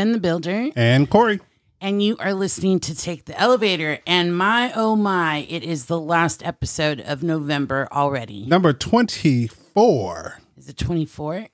Gen 0.00 0.12
the 0.12 0.18
Builder, 0.18 0.70
And 0.76 1.10
Corey. 1.10 1.40
and 1.78 2.02
you 2.02 2.16
are 2.20 2.32
listening 2.32 2.80
to 2.80 2.96
Take 2.96 3.26
the 3.26 3.38
Elevator. 3.38 3.98
And 4.06 4.34
my, 4.34 4.72
oh 4.74 4.96
my, 4.96 5.44
it 5.46 5.62
is 5.62 5.84
the 5.84 6.00
last 6.00 6.42
episode 6.42 7.00
of 7.02 7.22
November 7.22 7.86
already. 7.92 8.46
Number 8.46 8.72
24. 8.72 10.38
Is 10.56 10.70
it 10.70 10.78
24? 10.78 11.48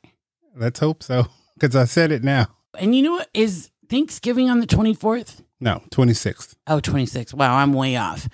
Let's 0.55 0.79
hope 0.79 1.03
so. 1.03 1.27
Because 1.59 1.75
I 1.75 1.87
said 1.87 2.13
it 2.13 2.23
now. 2.23 2.47
And 2.79 2.95
you 2.95 3.03
know 3.03 3.13
what? 3.15 3.29
Is 3.35 3.71
Thanksgiving 3.91 4.49
on 4.49 4.61
the 4.61 4.67
24th? 4.69 5.43
No, 5.59 5.83
26th. 5.91 6.55
Oh, 6.69 6.79
26. 6.79 7.35
Wow, 7.35 7.57
I'm 7.57 7.73
way 7.73 7.97
off. 7.97 8.29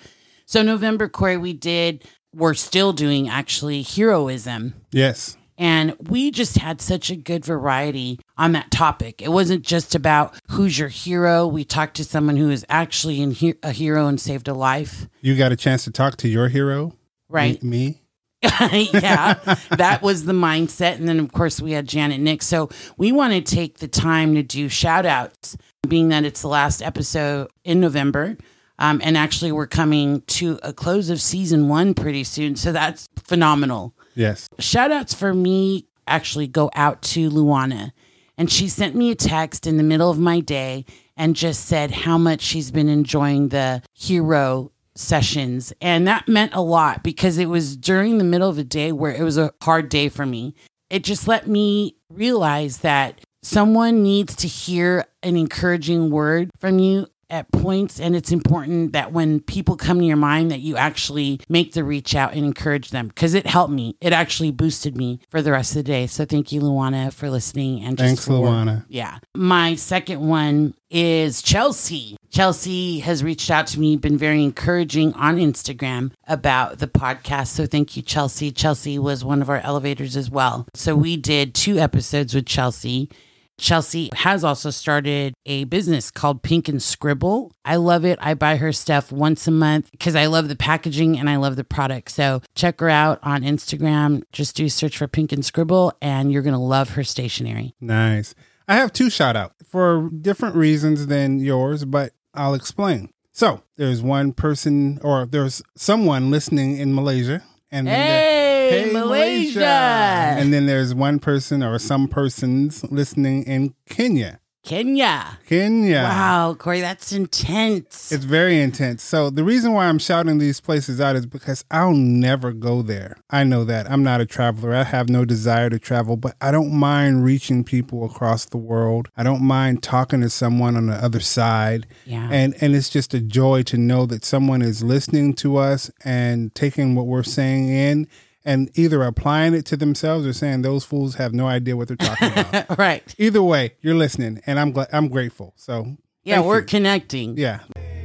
So, 0.45 0.61
November, 0.61 1.09
Corey, 1.09 1.37
we 1.37 1.53
did, 1.53 2.03
we're 2.35 2.53
still 2.53 2.93
doing 2.93 3.29
actually 3.29 3.81
heroism. 3.81 4.75
Yes. 4.91 5.37
And 5.57 5.95
we 5.99 6.31
just 6.31 6.57
had 6.57 6.81
such 6.81 7.09
a 7.09 7.15
good 7.15 7.45
variety 7.45 8.19
on 8.37 8.53
that 8.53 8.71
topic. 8.71 9.21
It 9.21 9.31
wasn't 9.31 9.63
just 9.63 9.95
about 9.95 10.35
who's 10.49 10.77
your 10.79 10.89
hero. 10.89 11.45
We 11.47 11.63
talked 11.63 11.95
to 11.97 12.03
someone 12.03 12.37
who 12.37 12.49
is 12.49 12.65
actually 12.69 13.21
in 13.21 13.31
he- 13.31 13.55
a 13.61 13.71
hero 13.71 14.07
and 14.07 14.19
saved 14.19 14.47
a 14.47 14.53
life. 14.53 15.07
You 15.21 15.35
got 15.37 15.51
a 15.51 15.55
chance 15.55 15.83
to 15.85 15.91
talk 15.91 16.17
to 16.17 16.27
your 16.27 16.47
hero, 16.49 16.93
Right. 17.29 17.61
Me. 17.63 17.99
yeah, 18.43 19.35
that 19.77 20.01
was 20.01 20.25
the 20.25 20.33
mindset. 20.33 20.95
And 20.95 21.07
then, 21.07 21.19
of 21.19 21.31
course, 21.31 21.61
we 21.61 21.71
had 21.71 21.87
Janet 21.87 22.19
Nix. 22.19 22.45
So 22.45 22.69
we 22.97 23.11
want 23.13 23.33
to 23.33 23.41
take 23.41 23.77
the 23.77 23.87
time 23.87 24.35
to 24.35 24.43
do 24.43 24.67
shout 24.67 25.05
outs, 25.05 25.55
being 25.87 26.09
that 26.09 26.25
it's 26.25 26.41
the 26.41 26.49
last 26.49 26.81
episode 26.81 27.49
in 27.63 27.79
November. 27.79 28.37
Um, 28.79 28.99
and 29.03 29.15
actually, 29.17 29.53
we're 29.53 29.67
coming 29.67 30.21
to 30.21 30.59
a 30.61 30.73
close 30.73 31.09
of 31.09 31.21
season 31.21 31.69
one 31.69 31.93
pretty 31.93 32.25
soon. 32.25 32.57
So 32.57 32.73
that's 32.73 33.07
phenomenal. 33.23 33.95
Yes. 34.15 34.47
Shout 34.59 34.91
outs 34.91 35.13
for 35.13 35.33
me 35.33 35.87
actually 36.07 36.47
go 36.47 36.69
out 36.75 37.01
to 37.01 37.29
Luana. 37.29 37.91
And 38.37 38.51
she 38.51 38.67
sent 38.67 38.95
me 38.95 39.11
a 39.11 39.15
text 39.15 39.67
in 39.67 39.77
the 39.77 39.83
middle 39.83 40.09
of 40.09 40.17
my 40.19 40.39
day 40.39 40.85
and 41.15 41.35
just 41.35 41.65
said 41.65 41.91
how 41.91 42.17
much 42.17 42.41
she's 42.41 42.71
been 42.71 42.89
enjoying 42.89 43.49
the 43.49 43.83
hero 43.93 44.71
sessions. 44.95 45.73
And 45.81 46.07
that 46.07 46.27
meant 46.27 46.53
a 46.53 46.61
lot 46.61 47.03
because 47.03 47.37
it 47.37 47.47
was 47.47 47.77
during 47.77 48.17
the 48.17 48.23
middle 48.23 48.49
of 48.49 48.57
a 48.57 48.63
day 48.63 48.91
where 48.91 49.13
it 49.13 49.23
was 49.23 49.37
a 49.37 49.53
hard 49.61 49.89
day 49.89 50.09
for 50.09 50.25
me. 50.25 50.55
It 50.89 51.03
just 51.03 51.27
let 51.27 51.47
me 51.47 51.95
realize 52.09 52.79
that 52.79 53.21
someone 53.41 54.03
needs 54.03 54.35
to 54.37 54.47
hear 54.47 55.05
an 55.21 55.37
encouraging 55.37 56.09
word 56.09 56.49
from 56.59 56.79
you 56.79 57.07
at 57.33 57.51
points 57.51 57.99
and 57.99 58.15
it's 58.15 58.31
important 58.31 58.93
that 58.93 59.11
when 59.11 59.39
people 59.41 59.75
come 59.75 59.99
to 59.99 60.05
your 60.05 60.15
mind 60.15 60.51
that 60.51 60.59
you 60.59 60.77
actually 60.77 61.39
make 61.49 61.73
the 61.73 61.83
reach 61.83 62.13
out 62.15 62.33
and 62.33 62.45
encourage 62.45 62.91
them 62.91 63.07
because 63.07 63.33
it 63.33 63.47
helped 63.47 63.73
me. 63.73 63.97
It 63.99 64.13
actually 64.13 64.51
boosted 64.51 64.95
me 64.95 65.19
for 65.31 65.41
the 65.41 65.51
rest 65.51 65.71
of 65.71 65.77
the 65.77 65.83
day. 65.83 66.05
So 66.07 66.25
thank 66.25 66.51
you 66.51 66.61
luana 66.61 67.11
for 67.11 67.29
listening 67.29 67.83
and 67.83 67.97
just 67.97 68.07
Thanks, 68.07 68.25
for- 68.25 68.33
Luana. 68.33 68.85
yeah. 68.87 69.17
My 69.35 69.73
second 69.75 70.21
one 70.27 70.75
is 70.91 71.41
chelsea. 71.41 72.15
Chelsea 72.29 72.99
has 72.99 73.23
reached 73.23 73.49
out 73.49 73.65
to 73.67 73.79
me 73.79 73.95
been 73.97 74.17
very 74.17 74.43
encouraging 74.43 75.13
on 75.13 75.37
instagram 75.37 76.11
about 76.27 76.77
the 76.77 76.87
podcast. 76.87 77.47
So 77.47 77.65
thank 77.65 77.97
you 77.97 78.03
chelsea. 78.03 78.51
Chelsea 78.51 78.99
was 78.99 79.25
one 79.25 79.41
of 79.41 79.49
our 79.49 79.59
elevators 79.59 80.15
as 80.15 80.29
well. 80.29 80.67
So 80.75 80.95
we 80.95 81.17
did 81.17 81.55
two 81.55 81.79
episodes 81.79 82.35
with 82.35 82.45
chelsea 82.45 83.09
Chelsea 83.57 84.09
has 84.15 84.43
also 84.43 84.69
started 84.69 85.33
a 85.45 85.63
business 85.65 86.09
called 86.11 86.41
Pink 86.41 86.67
and 86.67 86.81
Scribble. 86.81 87.51
I 87.63 87.75
love 87.75 88.03
it. 88.05 88.17
I 88.21 88.33
buy 88.33 88.57
her 88.57 88.71
stuff 88.73 89.11
once 89.11 89.47
a 89.47 89.51
month 89.51 89.91
because 89.91 90.15
I 90.15 90.25
love 90.25 90.47
the 90.49 90.55
packaging 90.55 91.17
and 91.19 91.29
I 91.29 91.35
love 91.37 91.55
the 91.55 91.63
product. 91.63 92.11
So 92.11 92.41
check 92.55 92.79
her 92.79 92.89
out 92.89 93.19
on 93.23 93.43
Instagram. 93.43 94.23
Just 94.31 94.55
do 94.55 94.69
search 94.69 94.97
for 94.97 95.07
Pink 95.07 95.31
and 95.31 95.45
Scribble 95.45 95.93
and 96.01 96.31
you're 96.31 96.41
going 96.41 96.53
to 96.53 96.59
love 96.59 96.91
her 96.91 97.03
stationery. 97.03 97.73
Nice. 97.79 98.33
I 98.67 98.75
have 98.75 98.93
two 98.93 99.09
shout 99.09 99.35
outs 99.35 99.55
for 99.67 100.09
different 100.09 100.55
reasons 100.55 101.07
than 101.07 101.39
yours, 101.39 101.85
but 101.85 102.13
I'll 102.33 102.53
explain. 102.53 103.09
So 103.31 103.61
there's 103.77 104.01
one 104.01 104.33
person 104.33 104.99
or 105.03 105.25
there's 105.25 105.61
someone 105.75 106.31
listening 106.31 106.77
in 106.77 106.93
Malaysia. 106.93 107.43
And 107.71 107.87
there- 107.87 108.52
Hey, 108.69 108.91
Malaysia. 108.91 109.63
And 109.63 110.53
then 110.53 110.65
there's 110.65 110.93
one 110.93 111.19
person 111.19 111.63
or 111.63 111.77
some 111.79 112.07
persons 112.07 112.83
listening 112.91 113.43
in 113.43 113.73
Kenya. 113.87 114.39
Kenya. 114.63 115.39
Kenya. 115.45 116.03
Wow, 116.03 116.55
Corey, 116.57 116.79
that's 116.79 117.11
intense. 117.11 118.13
It's 118.13 118.23
very 118.23 118.61
intense. 118.61 119.03
So 119.03 119.29
the 119.29 119.43
reason 119.43 119.73
why 119.73 119.87
I'm 119.87 119.99
shouting 119.99 120.37
these 120.37 120.61
places 120.61 121.01
out 121.01 121.17
is 121.17 121.25
because 121.25 121.65
I'll 121.69 121.91
never 121.91 122.53
go 122.53 122.81
there. 122.81 123.17
I 123.29 123.43
know 123.43 123.65
that. 123.65 123.91
I'm 123.91 124.03
not 124.03 124.21
a 124.21 124.25
traveler. 124.25 124.73
I 124.73 124.83
have 124.83 125.09
no 125.09 125.25
desire 125.25 125.69
to 125.69 125.79
travel, 125.79 126.15
but 126.15 126.37
I 126.39 126.51
don't 126.51 126.71
mind 126.71 127.25
reaching 127.25 127.65
people 127.65 128.05
across 128.05 128.45
the 128.45 128.57
world. 128.57 129.09
I 129.17 129.23
don't 129.23 129.41
mind 129.41 129.83
talking 129.83 130.21
to 130.21 130.29
someone 130.29 130.77
on 130.77 130.85
the 130.85 130.95
other 130.95 131.19
side. 131.19 131.85
Yeah. 132.05 132.29
And 132.31 132.55
and 132.61 132.73
it's 132.73 132.89
just 132.89 133.13
a 133.13 133.19
joy 133.19 133.63
to 133.63 133.77
know 133.77 134.05
that 134.05 134.23
someone 134.23 134.61
is 134.61 134.81
listening 134.81 135.33
to 135.35 135.57
us 135.57 135.91
and 136.05 136.55
taking 136.55 136.95
what 136.95 137.05
we're 137.05 137.23
saying 137.23 137.67
in 137.67 138.07
and 138.45 138.69
either 138.77 139.03
applying 139.03 139.53
it 139.53 139.65
to 139.67 139.77
themselves 139.77 140.25
or 140.27 140.33
saying 140.33 140.61
those 140.63 140.83
fools 140.83 141.15
have 141.15 141.33
no 141.33 141.47
idea 141.47 141.75
what 141.77 141.87
they're 141.87 141.97
talking 141.97 142.31
about. 142.37 142.77
right. 142.77 143.15
Either 143.17 143.41
way, 143.41 143.75
you're 143.81 143.95
listening 143.95 144.41
and 144.45 144.59
I'm 144.59 144.71
glad 144.71 144.89
I'm 144.91 145.07
grateful. 145.07 145.53
So 145.55 145.95
Yeah, 146.23 146.41
we're 146.41 146.59
you. 146.59 146.65
connecting. 146.65 147.37
yeah. 147.37 147.59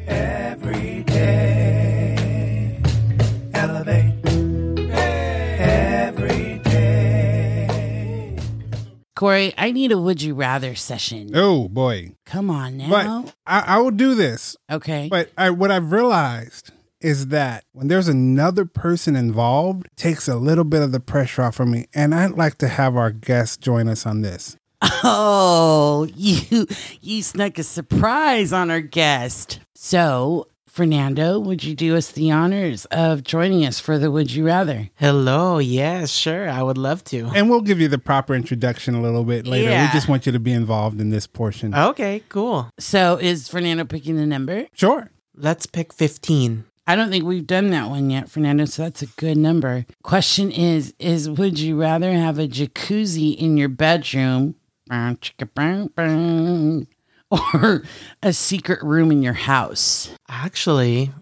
Every 0.06 1.02
day, 1.04 2.80
elevate. 3.54 4.14
Every 5.60 6.58
day. 6.58 8.36
Corey, 9.16 9.52
I 9.58 9.72
need 9.72 9.92
a 9.92 9.98
would 9.98 10.22
you 10.22 10.34
rather 10.34 10.74
session. 10.74 11.30
Oh 11.34 11.68
boy. 11.68 12.12
Come 12.26 12.50
on 12.50 12.76
now. 12.78 12.88
But 13.24 13.34
I, 13.46 13.76
I 13.76 13.78
will 13.78 13.90
do 13.90 14.14
this. 14.14 14.56
okay. 14.70 15.08
But 15.10 15.30
I, 15.36 15.50
what 15.50 15.70
I've 15.70 15.90
realized 15.92 16.70
is 17.00 17.28
that 17.28 17.64
when 17.72 17.88
there's 17.88 18.08
another 18.08 18.64
person 18.64 19.16
involved, 19.16 19.86
it 19.86 19.96
takes 19.96 20.28
a 20.28 20.36
little 20.36 20.64
bit 20.64 20.82
of 20.82 20.92
the 20.92 21.00
pressure 21.00 21.42
off 21.42 21.60
of 21.60 21.68
me. 21.68 21.86
And 21.94 22.14
I'd 22.14 22.32
like 22.32 22.58
to 22.58 22.68
have 22.68 22.96
our 22.96 23.10
guest 23.10 23.60
join 23.60 23.88
us 23.88 24.06
on 24.06 24.22
this. 24.22 24.56
Oh, 24.82 26.08
you 26.16 26.66
you 27.00 27.22
snuck 27.22 27.58
a 27.58 27.62
surprise 27.62 28.52
on 28.52 28.70
our 28.70 28.80
guest. 28.80 29.60
So, 29.74 30.46
Fernando, 30.66 31.40
would 31.40 31.64
you 31.64 31.74
do 31.74 31.96
us 31.96 32.12
the 32.12 32.30
honors 32.30 32.84
of 32.86 33.24
joining 33.24 33.66
us 33.66 33.80
for 33.80 33.98
the 33.98 34.10
Would 34.10 34.32
You 34.32 34.46
Rather? 34.46 34.90
Hello. 34.94 35.58
Yes, 35.58 36.10
sure. 36.10 36.48
I 36.48 36.62
would 36.62 36.78
love 36.78 37.02
to. 37.04 37.30
And 37.34 37.50
we'll 37.50 37.62
give 37.62 37.80
you 37.80 37.88
the 37.88 37.98
proper 37.98 38.34
introduction 38.34 38.94
a 38.94 39.02
little 39.02 39.24
bit 39.24 39.46
later. 39.46 39.70
Yeah. 39.70 39.86
We 39.86 39.92
just 39.92 40.08
want 40.08 40.26
you 40.26 40.32
to 40.32 40.38
be 40.38 40.52
involved 40.52 41.00
in 41.00 41.10
this 41.10 41.26
portion. 41.26 41.74
Okay, 41.74 42.22
cool. 42.28 42.70
So, 42.78 43.18
is 43.20 43.48
Fernando 43.48 43.84
picking 43.84 44.16
the 44.16 44.26
number? 44.26 44.66
Sure. 44.72 45.10
Let's 45.34 45.66
pick 45.66 45.92
15. 45.92 46.64
I 46.88 46.96
don't 46.96 47.10
think 47.10 47.26
we've 47.26 47.46
done 47.46 47.68
that 47.72 47.90
one 47.90 48.08
yet, 48.08 48.30
Fernando. 48.30 48.64
So 48.64 48.84
that's 48.84 49.02
a 49.02 49.06
good 49.06 49.36
number. 49.36 49.84
Question 50.02 50.50
is: 50.50 50.94
Is 50.98 51.28
would 51.28 51.58
you 51.58 51.78
rather 51.78 52.10
have 52.10 52.38
a 52.38 52.48
jacuzzi 52.48 53.36
in 53.36 53.58
your 53.58 53.68
bedroom, 53.68 54.54
or 54.90 55.18
a 58.22 58.32
secret 58.32 58.82
room 58.82 59.12
in 59.12 59.22
your 59.22 59.34
house? 59.34 60.10
Actually, 60.30 61.12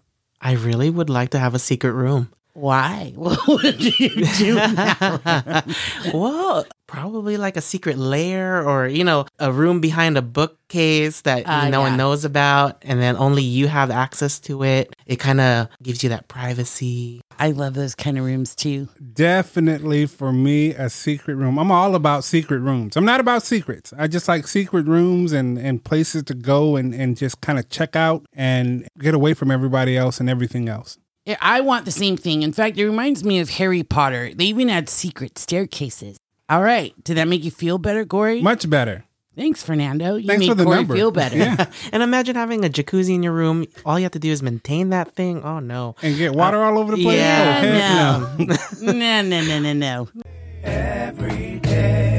I 0.41 0.53
really 0.53 0.89
would 0.89 1.11
like 1.11 1.31
to 1.31 1.41
have 1.41 1.57
a 1.57 1.59
secret 1.59 1.95
room. 1.95 2.31
Why? 2.57 3.13
What 3.17 3.47
would 3.47 3.83
you 4.01 4.25
do? 4.39 4.55
now? 4.55 5.63
well, 6.15 6.67
probably 6.87 7.37
like 7.37 7.57
a 7.57 7.61
secret 7.61 7.99
lair 7.99 8.67
or, 8.67 8.87
you 8.87 9.05
know, 9.05 9.27
a 9.39 9.53
room 9.53 9.81
behind 9.81 10.17
a 10.17 10.23
bookcase 10.23 11.21
that 11.23 11.47
Uh, 11.47 11.69
no 11.69 11.81
yeah. 11.83 11.89
one 11.91 11.97
knows 11.97 12.25
about 12.25 12.79
and 12.83 13.01
then 13.01 13.17
only 13.17 13.43
you 13.43 13.67
have 13.69 13.91
access 13.91 14.39
to 14.41 14.63
it. 14.65 14.95
It 15.07 15.17
kind 15.17 15.41
of 15.41 15.69
gives 15.83 16.03
you 16.03 16.09
that 16.11 16.29
privacy. 16.29 17.21
I 17.39 17.51
love 17.51 17.75
those 17.75 17.95
kind 17.95 18.17
of 18.19 18.25
rooms 18.25 18.55
too. 18.55 18.89
Definitely 19.13 20.07
for 20.07 20.33
me, 20.33 20.71
a 20.73 20.89
secret 20.89 21.35
room. 21.35 21.59
I'm 21.59 21.71
all 21.71 21.95
about 21.95 22.25
secret 22.25 22.61
rooms. 22.61 22.97
I'm 22.97 23.05
not 23.05 23.21
about 23.21 23.43
secrets. 23.43 23.93
I 23.99 24.07
just 24.07 24.29
like 24.29 24.47
secret 24.47 24.87
rooms 24.87 25.33
and, 25.33 25.59
and 25.59 25.83
places 25.85 26.23
to 26.25 26.35
go 26.35 26.77
and, 26.77 26.95
and 26.95 27.17
just 27.17 27.41
kind 27.43 27.59
of 27.59 27.69
check 27.69 27.97
out 27.97 28.25
and 28.33 28.89
get 28.99 29.13
away 29.15 29.35
from 29.35 29.51
everybody 29.51 29.97
else 29.97 30.21
and 30.21 30.31
everything 30.31 30.69
else. 30.69 30.97
Yeah, 31.27 31.37
I 31.41 31.61
want 31.61 31.85
the 31.85 31.91
same 31.91 32.17
thing. 32.17 32.43
In 32.43 32.53
fact, 32.53 32.79
it 32.79 32.87
reminds 32.87 33.25
me 33.25 33.41
of 33.41 33.51
Harry 33.51 33.83
Potter. 33.83 34.33
They 34.35 34.45
even 34.45 34.69
had 34.69 34.89
secret 34.89 35.39
staircases. 35.39 36.17
All 36.49 36.63
right. 36.63 36.95
Did 37.03 37.17
that 37.17 37.27
make 37.27 37.43
you 37.45 37.51
feel 37.51 37.79
better, 37.79 38.05
Corey? 38.07 38.41
Much 38.41 38.71
better. 38.71 39.05
Thanks, 39.37 39.63
Fernando. 39.63 40.15
You 40.15 40.29
Thanks 40.29 40.41
made 40.41 40.49
for 40.49 40.55
the 40.55 40.65
Corey 40.65 40.77
number. 40.79 40.95
feel 40.95 41.11
better. 41.23 41.37
Yeah. 41.37 41.67
And 41.93 42.03
imagine 42.03 42.37
having 42.37 42.65
a 42.65 42.69
jacuzzi 42.69 43.15
in 43.15 43.23
your 43.25 43.33
room. 43.33 43.67
All 43.85 43.99
you 43.99 44.05
have 44.05 44.13
to 44.13 44.19
do 44.21 44.31
is 44.31 44.41
maintain 44.43 44.91
that 44.91 45.15
thing. 45.17 45.43
Oh, 45.43 45.59
no. 45.59 45.97
And 46.01 46.17
get 46.17 46.33
water 46.33 46.63
all 46.63 46.79
over 46.79 46.95
the 46.97 47.03
place? 47.03 47.19
yeah, 47.19 47.59
Oh, 47.59 48.37
heck 48.39 48.49
no. 48.83 48.93
no, 48.93 49.23
no, 49.23 49.43
no, 49.43 49.59
no, 49.59 49.73
no. 49.73 50.09
Every 50.63 51.59
day, 51.59 52.16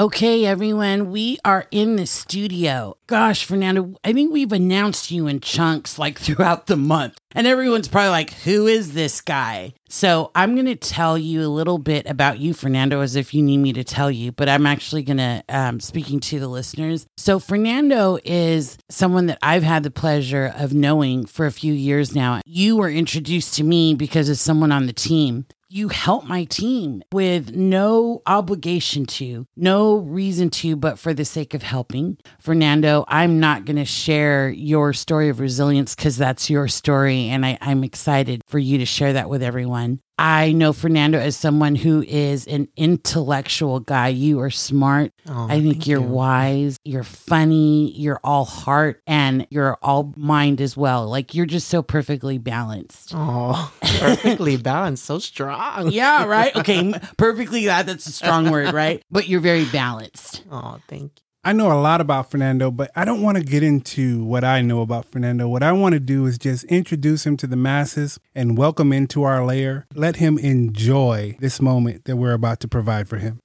Okay, 0.00 0.46
everyone, 0.46 1.10
we 1.10 1.36
are 1.44 1.66
in 1.70 1.96
the 1.96 2.06
studio. 2.06 2.96
Gosh, 3.06 3.44
Fernando, 3.44 3.96
I 4.02 4.14
think 4.14 4.32
we've 4.32 4.50
announced 4.50 5.10
you 5.10 5.26
in 5.26 5.40
chunks 5.40 5.98
like 5.98 6.18
throughout 6.18 6.68
the 6.68 6.76
month. 6.78 7.18
And 7.32 7.46
everyone's 7.46 7.86
probably 7.86 8.08
like, 8.08 8.32
who 8.32 8.66
is 8.66 8.94
this 8.94 9.20
guy? 9.20 9.74
So 9.90 10.30
I'm 10.34 10.54
going 10.54 10.64
to 10.64 10.74
tell 10.74 11.18
you 11.18 11.42
a 11.42 11.52
little 11.52 11.76
bit 11.76 12.06
about 12.06 12.38
you, 12.38 12.54
Fernando, 12.54 13.02
as 13.02 13.14
if 13.14 13.34
you 13.34 13.42
need 13.42 13.58
me 13.58 13.74
to 13.74 13.84
tell 13.84 14.10
you, 14.10 14.32
but 14.32 14.48
I'm 14.48 14.64
actually 14.64 15.02
going 15.02 15.18
to, 15.18 15.44
um, 15.50 15.80
speaking 15.80 16.18
to 16.20 16.40
the 16.40 16.48
listeners. 16.48 17.06
So 17.18 17.38
Fernando 17.38 18.18
is 18.24 18.78
someone 18.88 19.26
that 19.26 19.38
I've 19.42 19.64
had 19.64 19.82
the 19.82 19.90
pleasure 19.90 20.54
of 20.56 20.72
knowing 20.72 21.26
for 21.26 21.44
a 21.44 21.52
few 21.52 21.74
years 21.74 22.14
now. 22.14 22.40
You 22.46 22.78
were 22.78 22.90
introduced 22.90 23.52
to 23.56 23.64
me 23.64 23.92
because 23.92 24.30
of 24.30 24.38
someone 24.38 24.72
on 24.72 24.86
the 24.86 24.94
team 24.94 25.44
you 25.72 25.88
help 25.88 26.24
my 26.24 26.44
team 26.44 27.00
with 27.12 27.54
no 27.54 28.22
obligation 28.26 29.06
to, 29.06 29.46
no 29.56 29.98
reason 29.98 30.50
to, 30.50 30.74
but 30.74 30.98
for 30.98 31.14
the 31.14 31.24
sake 31.24 31.54
of 31.54 31.62
helping. 31.62 32.18
Fernando, 32.40 33.04
I'm 33.06 33.38
not 33.38 33.64
going 33.64 33.76
to 33.76 33.84
share 33.84 34.50
your 34.50 34.92
story 34.92 35.28
of 35.28 35.38
resilience 35.38 35.94
because 35.94 36.16
that's 36.16 36.50
your 36.50 36.66
story. 36.66 37.28
And 37.28 37.46
I, 37.46 37.56
I'm 37.60 37.84
excited 37.84 38.42
for 38.48 38.58
you 38.58 38.78
to 38.78 38.84
share 38.84 39.12
that 39.12 39.30
with 39.30 39.42
everyone. 39.44 40.00
I 40.20 40.52
know 40.52 40.74
Fernando 40.74 41.18
as 41.18 41.34
someone 41.34 41.74
who 41.74 42.02
is 42.02 42.46
an 42.46 42.68
intellectual 42.76 43.80
guy. 43.80 44.08
You 44.08 44.40
are 44.40 44.50
smart. 44.50 45.14
Oh, 45.26 45.46
I 45.48 45.62
think 45.62 45.86
you're 45.86 46.02
you. 46.02 46.06
wise, 46.06 46.76
you're 46.84 47.04
funny, 47.04 47.90
you're 47.92 48.20
all 48.22 48.44
heart, 48.44 49.00
and 49.06 49.46
you're 49.48 49.78
all 49.80 50.12
mind 50.18 50.60
as 50.60 50.76
well. 50.76 51.08
Like 51.08 51.34
you're 51.34 51.46
just 51.46 51.68
so 51.68 51.80
perfectly 51.82 52.36
balanced. 52.36 53.12
Oh, 53.14 53.72
perfectly 53.80 54.58
balanced, 54.58 55.06
so 55.06 55.18
strong. 55.18 55.90
Yeah, 56.00 56.26
right. 56.26 56.54
Okay, 56.54 56.92
perfectly. 57.16 57.64
That 57.64 57.86
that's 57.86 58.06
a 58.06 58.12
strong 58.12 58.50
word, 58.50 58.74
right? 58.74 59.02
But 59.10 59.26
you're 59.26 59.40
very 59.40 59.64
balanced. 59.64 60.44
Oh, 60.50 60.78
thank 60.86 61.12
you. 61.16 61.29
I 61.42 61.54
know 61.54 61.72
a 61.72 61.80
lot 61.80 62.02
about 62.02 62.30
Fernando, 62.30 62.70
but 62.70 62.90
I 62.94 63.06
don't 63.06 63.22
want 63.22 63.38
to 63.38 63.42
get 63.42 63.62
into 63.62 64.22
what 64.22 64.44
I 64.44 64.60
know 64.60 64.82
about 64.82 65.06
Fernando. 65.06 65.48
What 65.48 65.62
I 65.62 65.72
want 65.72 65.94
to 65.94 65.98
do 65.98 66.26
is 66.26 66.36
just 66.36 66.64
introduce 66.64 67.24
him 67.24 67.38
to 67.38 67.46
the 67.46 67.56
masses 67.56 68.20
and 68.34 68.58
welcome 68.58 68.88
him 68.92 69.04
into 69.04 69.22
our 69.22 69.42
lair. 69.42 69.86
Let 69.94 70.16
him 70.16 70.36
enjoy 70.36 71.38
this 71.40 71.58
moment 71.62 72.04
that 72.04 72.16
we're 72.16 72.34
about 72.34 72.60
to 72.60 72.68
provide 72.68 73.08
for 73.08 73.16
him. 73.16 73.40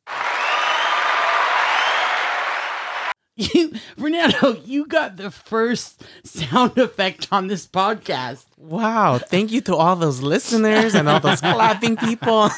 You, 3.37 3.73
Fernando, 3.97 4.57
you 4.65 4.87
got 4.87 5.15
the 5.15 5.31
first 5.31 6.03
sound 6.25 6.77
effect 6.77 7.29
on 7.31 7.47
this 7.47 7.65
podcast. 7.65 8.45
Wow. 8.57 9.19
Thank 9.19 9.53
you 9.53 9.61
to 9.61 9.75
all 9.75 9.95
those 9.95 10.21
listeners 10.21 10.95
and 10.95 11.07
all 11.07 11.21
those 11.21 11.39
clapping 11.39 11.95
people. 11.95 12.49